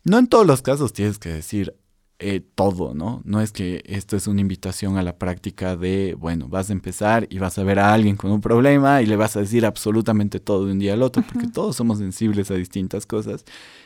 No 0.06 0.18
en 0.18 0.28
todos 0.28 0.48
los 0.48 0.62
casos 0.62 0.94
tienes 0.94 1.20
que 1.20 1.28
decir 1.28 1.76
eh, 2.20 2.40
todo, 2.40 2.94
¿no? 2.94 3.22
No 3.26 3.42
es 3.42 3.52
que 3.52 3.84
esto 3.86 4.16
es 4.16 4.28
una 4.28 4.40
invitación 4.40 4.98
a 4.98 5.04
la 5.04 5.18
práctica 5.18 5.76
de, 5.76 6.16
bueno, 6.18 6.48
vas 6.48 6.70
a 6.70 6.74
empezar 6.74 7.28
y 7.30 7.40
vas 7.40 7.58
a 7.58 7.64
ver 7.64 7.80
a 7.80 7.94
alguien 7.94 8.16
con 8.16 8.32
un 8.32 8.40
problema 8.40 9.02
y 9.02 9.08
le 9.08 9.18
vas 9.18 9.36
a 9.36 9.42
decir 9.42 9.66
absolutamente 9.66 10.40
todo 10.40 10.66
de 10.66 10.72
un 10.72 10.80
día 10.80 10.94
al 10.94 11.02
otro, 11.02 11.22
porque 11.22 11.48
todos 11.48 11.76
somos 11.76 11.98
sensibles 11.98 12.50
a 12.50 12.54
distintas 12.54 13.06
cosas 13.06 13.44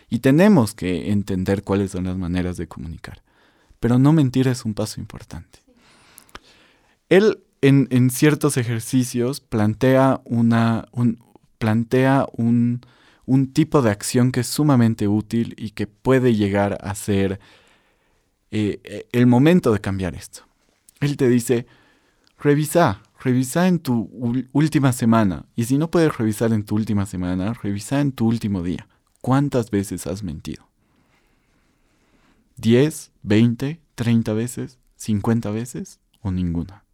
y 0.08 0.19
tenemos 0.19 0.76
que 0.76 1.12
entender 1.12 1.63
cuáles 1.63 1.91
son 1.91 2.04
las 2.04 2.17
maneras 2.17 2.58
de 2.58 2.67
comunicar. 2.67 3.24
Pero 3.82 4.00
no 4.00 4.13
mentir 4.13 4.48
es 4.48 4.63
un 4.63 4.74
paso 4.74 5.02
importante. 5.02 5.60
Él 7.10 7.44
en, 7.62 7.88
en 7.91 8.10
ciertos 8.10 8.56
ejercicios 8.56 9.41
plantea 9.41 10.22
una, 10.24 10.88
un, 10.94 11.20
plantea 11.58 12.26
un, 12.32 12.82
un 13.26 13.54
tipo 13.54 13.82
de 13.82 13.91
acción 13.91 14.32
que 14.32 14.41
es 14.41 14.48
sumamente 14.48 15.08
útil 15.08 15.56
y 15.58 15.72
que 15.72 15.88
puede 15.88 16.36
llegar 16.36 16.78
a 16.82 16.96
ser 16.96 17.39
eh, 18.52 18.80
eh, 18.84 19.08
el 19.12 19.28
momento 19.28 19.72
de 19.72 19.80
cambiar 19.80 20.15
esto. 20.15 20.44
Él 21.00 21.17
te 21.17 21.30
dice, 21.30 21.65
revisa, 22.38 23.02
revisa 23.20 23.67
en 23.67 23.80
tu 23.80 24.10
última 24.52 24.91
semana. 24.91 25.46
Y 25.56 25.65
si 25.65 25.78
no 25.78 25.89
puedes 25.89 26.17
revisar 26.17 26.54
en 26.54 26.63
tu 26.63 26.76
última 26.76 27.06
semana, 27.06 27.54
revisa 27.54 28.02
en 28.02 28.12
tu 28.12 28.28
último 28.28 28.63
día. 28.63 28.88
¿Cuántas 29.22 29.72
veces 29.72 30.08
has 30.08 30.24
mentido? 30.24 30.70
¿10, 32.62 33.12
20, 33.24 33.82
30 33.95 34.34
veces, 34.34 34.78
50 34.97 35.50
veces 35.52 36.00
o 36.21 36.32
ninguna? 36.32 36.86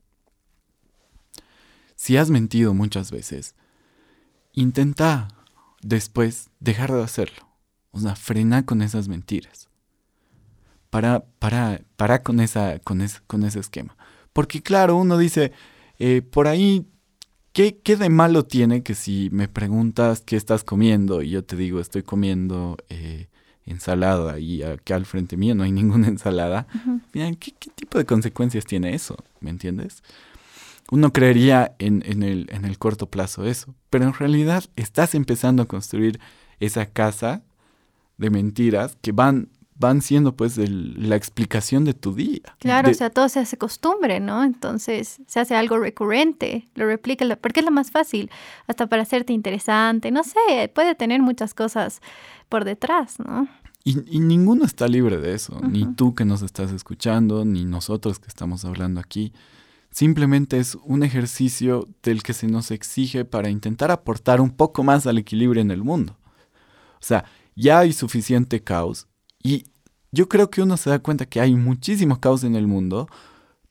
Si 1.95 2.15
has 2.15 2.29
mentido 2.29 2.73
muchas 2.73 3.11
veces, 3.11 3.55
intenta 4.53 5.27
después 5.81 6.49
dejar 6.59 6.93
de 6.93 7.03
hacerlo. 7.03 7.47
O 7.91 7.99
sea, 7.99 8.15
frena 8.15 8.65
con 8.65 8.81
esas 8.81 9.07
mentiras. 9.07 9.67
Para, 10.89 11.25
para, 11.39 11.81
para 11.97 12.23
con, 12.23 12.39
esa, 12.39 12.79
con, 12.79 13.05
con 13.25 13.43
ese 13.43 13.59
esquema. 13.59 13.97
Porque 14.31 14.61
claro, 14.61 14.95
uno 14.95 15.17
dice, 15.17 15.51
eh, 15.99 16.21
por 16.21 16.47
ahí, 16.47 16.87
¿qué, 17.51 17.79
¿qué, 17.79 17.97
de 17.97 18.09
malo 18.09 18.45
tiene 18.45 18.83
que 18.83 18.95
si 18.95 19.29
me 19.31 19.47
preguntas 19.47 20.21
qué 20.21 20.35
estás 20.35 20.63
comiendo 20.63 21.21
y 21.23 21.31
yo 21.31 21.43
te 21.43 21.55
digo, 21.55 21.79
estoy 21.79 22.03
comiendo 22.03 22.77
eh, 22.89 23.27
ensalada 23.67 24.39
y 24.39 24.63
aquí 24.63 24.93
al 24.93 25.05
frente 25.05 25.37
mío 25.37 25.53
no 25.53 25.63
hay 25.63 25.71
ninguna 25.71 26.07
ensalada? 26.15 26.67
¿qué, 27.13 27.35
¿qué, 27.37 27.69
tipo 27.75 27.97
de 27.97 28.05
consecuencias 28.05 28.65
tiene 28.65 28.95
eso? 28.95 29.15
¿Me 29.39 29.49
entiendes? 29.49 30.01
uno 30.89 31.11
creería 31.11 31.75
en, 31.79 32.03
en, 32.05 32.23
el, 32.23 32.47
en 32.49 32.65
el 32.65 32.77
corto 32.77 33.07
plazo 33.07 33.45
eso, 33.45 33.75
pero 33.89 34.05
en 34.05 34.13
realidad 34.13 34.63
estás 34.75 35.15
empezando 35.15 35.63
a 35.63 35.67
construir 35.67 36.19
esa 36.59 36.85
casa 36.85 37.43
de 38.17 38.29
mentiras 38.29 38.97
que 39.01 39.11
van 39.11 39.49
van 39.79 40.01
siendo 40.01 40.35
pues 40.35 40.57
la 40.57 41.15
explicación 41.15 41.85
de 41.85 41.93
tu 41.93 42.13
día. 42.13 42.55
Claro, 42.59 42.89
o 42.89 42.93
sea, 42.93 43.09
todo 43.09 43.29
se 43.29 43.39
hace 43.39 43.57
costumbre, 43.57 44.19
¿no? 44.19 44.43
Entonces 44.43 45.21
se 45.27 45.39
hace 45.39 45.55
algo 45.55 45.77
recurrente, 45.77 46.67
lo 46.75 46.85
replica, 46.85 47.25
porque 47.35 47.59
es 47.59 47.65
lo 47.65 47.71
más 47.71 47.91
fácil, 47.91 48.31
hasta 48.67 48.87
para 48.87 49.03
hacerte 49.03 49.33
interesante, 49.33 50.11
no 50.11 50.23
sé, 50.23 50.71
puede 50.73 50.95
tener 50.95 51.21
muchas 51.21 51.53
cosas 51.53 52.01
por 52.49 52.65
detrás, 52.65 53.19
¿no? 53.19 53.47
Y, 53.83 53.99
y 54.13 54.19
ninguno 54.19 54.65
está 54.65 54.87
libre 54.87 55.17
de 55.17 55.33
eso, 55.33 55.61
ni 55.61 55.85
tú 55.93 56.13
que 56.13 56.25
nos 56.25 56.41
estás 56.41 56.71
escuchando, 56.73 57.45
ni 57.45 57.63
nosotros 57.63 58.19
que 58.19 58.27
estamos 58.27 58.65
hablando 58.65 58.99
aquí. 58.99 59.31
Simplemente 59.91 60.59
es 60.59 60.75
un 60.83 61.03
ejercicio 61.03 61.87
del 62.03 62.21
que 62.21 62.33
se 62.33 62.47
nos 62.47 62.71
exige 62.71 63.23
para 63.23 63.49
intentar 63.49 63.89
aportar 63.91 64.41
un 64.41 64.51
poco 64.51 64.83
más 64.83 65.07
al 65.07 65.17
equilibrio 65.17 65.61
en 65.61 65.71
el 65.71 65.83
mundo. 65.83 66.17
O 66.95 67.05
sea, 67.07 67.23
ya 67.55 67.79
hay 67.79 67.93
suficiente 67.93 68.61
caos 68.61 69.07
y 69.47 69.65
yo 70.11 70.27
creo 70.27 70.49
que 70.49 70.61
uno 70.61 70.75
se 70.75 70.89
da 70.89 70.99
cuenta 70.99 71.25
que 71.25 71.39
hay 71.39 71.55
muchísimo 71.55 72.19
caos 72.19 72.43
en 72.43 72.55
el 72.57 72.67
mundo 72.67 73.07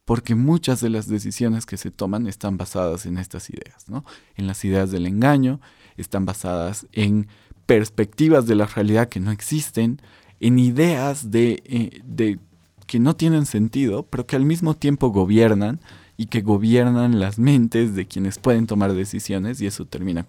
porque 0.07 0.35
muchas 0.35 0.81
de 0.81 0.89
las 0.89 1.07
decisiones 1.07 1.67
que 1.67 1.77
se 1.77 1.91
toman 1.91 2.27
están 2.27 2.57
basadas 2.57 3.05
en 3.05 3.19
estas 3.19 3.51
ideas, 3.51 3.87
¿no? 3.87 4.03
En 4.37 4.47
las 4.47 4.65
ideas 4.65 4.91
del 4.91 5.05
engaño, 5.05 5.61
están 5.99 6.25
basadas 6.25 6.87
en 6.93 7.29
perspectivas 7.67 8.47
de 8.47 8.55
la 8.55 8.65
realidad 8.65 9.11
que 9.11 9.21
no 9.21 9.33
existen, 9.33 10.01
en 10.41 10.59
ideas 10.59 11.31
de, 11.31 11.62
eh, 11.67 12.01
de 12.05 12.39
que 12.87 12.99
no 12.99 13.15
tienen 13.15 13.45
sentido, 13.45 14.05
pero 14.05 14.27
que 14.27 14.37
al 14.37 14.47
mismo 14.47 14.73
tiempo 14.75 15.09
gobiernan 15.09 15.81
y 16.17 16.27
que 16.27 16.41
gobiernan 16.41 17.21
las 17.21 17.39
mentes 17.39 17.95
de 17.95 18.07
quienes 18.07 18.39
pueden 18.39 18.67
tomar 18.67 18.95
decisiones 18.95 19.61
y 19.61 19.67
eso 19.67 19.85
termina 19.85 20.25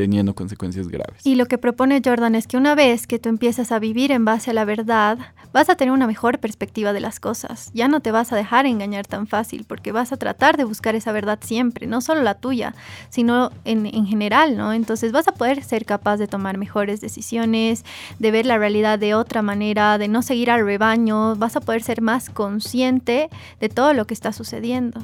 teniendo 0.00 0.34
consecuencias 0.34 0.88
graves. 0.88 1.26
Y 1.26 1.34
lo 1.34 1.44
que 1.44 1.58
propone 1.58 2.00
Jordan 2.02 2.34
es 2.34 2.46
que 2.46 2.56
una 2.56 2.74
vez 2.74 3.06
que 3.06 3.18
tú 3.18 3.28
empiezas 3.28 3.70
a 3.70 3.78
vivir 3.78 4.12
en 4.12 4.24
base 4.24 4.50
a 4.50 4.54
la 4.54 4.64
verdad, 4.64 5.18
vas 5.52 5.68
a 5.68 5.74
tener 5.74 5.92
una 5.92 6.06
mejor 6.06 6.38
perspectiva 6.38 6.94
de 6.94 7.00
las 7.00 7.20
cosas. 7.20 7.70
Ya 7.74 7.86
no 7.86 8.00
te 8.00 8.10
vas 8.10 8.32
a 8.32 8.36
dejar 8.36 8.64
engañar 8.64 9.06
tan 9.06 9.26
fácil 9.26 9.66
porque 9.68 9.92
vas 9.92 10.10
a 10.12 10.16
tratar 10.16 10.56
de 10.56 10.64
buscar 10.64 10.94
esa 10.94 11.12
verdad 11.12 11.38
siempre, 11.42 11.86
no 11.86 12.00
solo 12.00 12.22
la 12.22 12.34
tuya, 12.34 12.74
sino 13.10 13.50
en, 13.66 13.84
en 13.84 14.06
general, 14.06 14.56
¿no? 14.56 14.72
Entonces 14.72 15.12
vas 15.12 15.28
a 15.28 15.32
poder 15.32 15.62
ser 15.62 15.84
capaz 15.84 16.16
de 16.16 16.26
tomar 16.26 16.56
mejores 16.56 17.02
decisiones, 17.02 17.84
de 18.18 18.30
ver 18.30 18.46
la 18.46 18.56
realidad 18.56 18.98
de 18.98 19.14
otra 19.14 19.42
manera, 19.42 19.98
de 19.98 20.08
no 20.08 20.22
seguir 20.22 20.50
al 20.50 20.64
rebaño, 20.64 21.36
vas 21.36 21.56
a 21.56 21.60
poder 21.60 21.82
ser 21.82 22.00
más 22.00 22.30
consciente 22.30 23.28
de 23.60 23.68
todo 23.68 23.92
lo 23.92 24.06
que 24.06 24.14
está 24.14 24.32
sucediendo. 24.32 25.02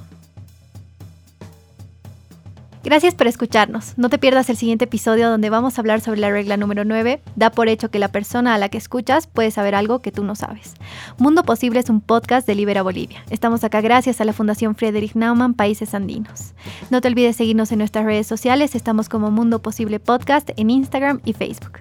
Gracias 2.87 3.16
por 3.16 3.27
escucharnos. 3.27 3.94
No 3.96 4.09
te 4.09 4.16
pierdas 4.16 4.49
el 4.49 4.57
siguiente 4.57 4.85
episodio 4.85 5.29
donde 5.29 5.51
vamos 5.51 5.77
a 5.77 5.81
hablar 5.81 6.01
sobre 6.01 6.20
la 6.20 6.31
regla 6.31 6.57
número 6.57 6.85
9. 6.85 7.20
Da 7.35 7.51
por 7.51 7.68
hecho 7.68 7.90
que 7.90 7.99
la 7.99 8.12
persona 8.12 8.55
a 8.55 8.59
la 8.59 8.68
que 8.68 8.79
escuchas 8.79 9.27
puede 9.27 9.51
saber 9.51 9.75
algo 9.75 9.99
que 9.99 10.12
tú 10.12 10.22
no 10.22 10.37
sabes. 10.37 10.75
Mundo 11.18 11.42
Posible 11.42 11.81
es 11.81 11.90
un 11.90 12.01
podcast 12.01 12.46
de 12.46 12.55
Libera 12.55 12.83
Bolivia. 12.83 13.25
Estamos 13.29 13.64
acá 13.64 13.81
gracias 13.81 14.20
a 14.20 14.25
la 14.25 14.33
Fundación 14.33 14.77
Friedrich 14.77 15.16
Naumann 15.16 15.55
Países 15.55 15.94
Andinos. 15.94 16.55
No 16.88 17.01
te 17.01 17.09
olvides 17.09 17.35
seguirnos 17.35 17.72
en 17.72 17.79
nuestras 17.79 18.05
redes 18.05 18.29
sociales. 18.29 18.77
Estamos 18.77 19.09
como 19.09 19.33
Mundo 19.33 19.61
Posible 19.61 19.99
Podcast 19.99 20.51
en 20.57 20.70
Instagram 20.70 21.20
y 21.25 21.33
Facebook. 21.33 21.81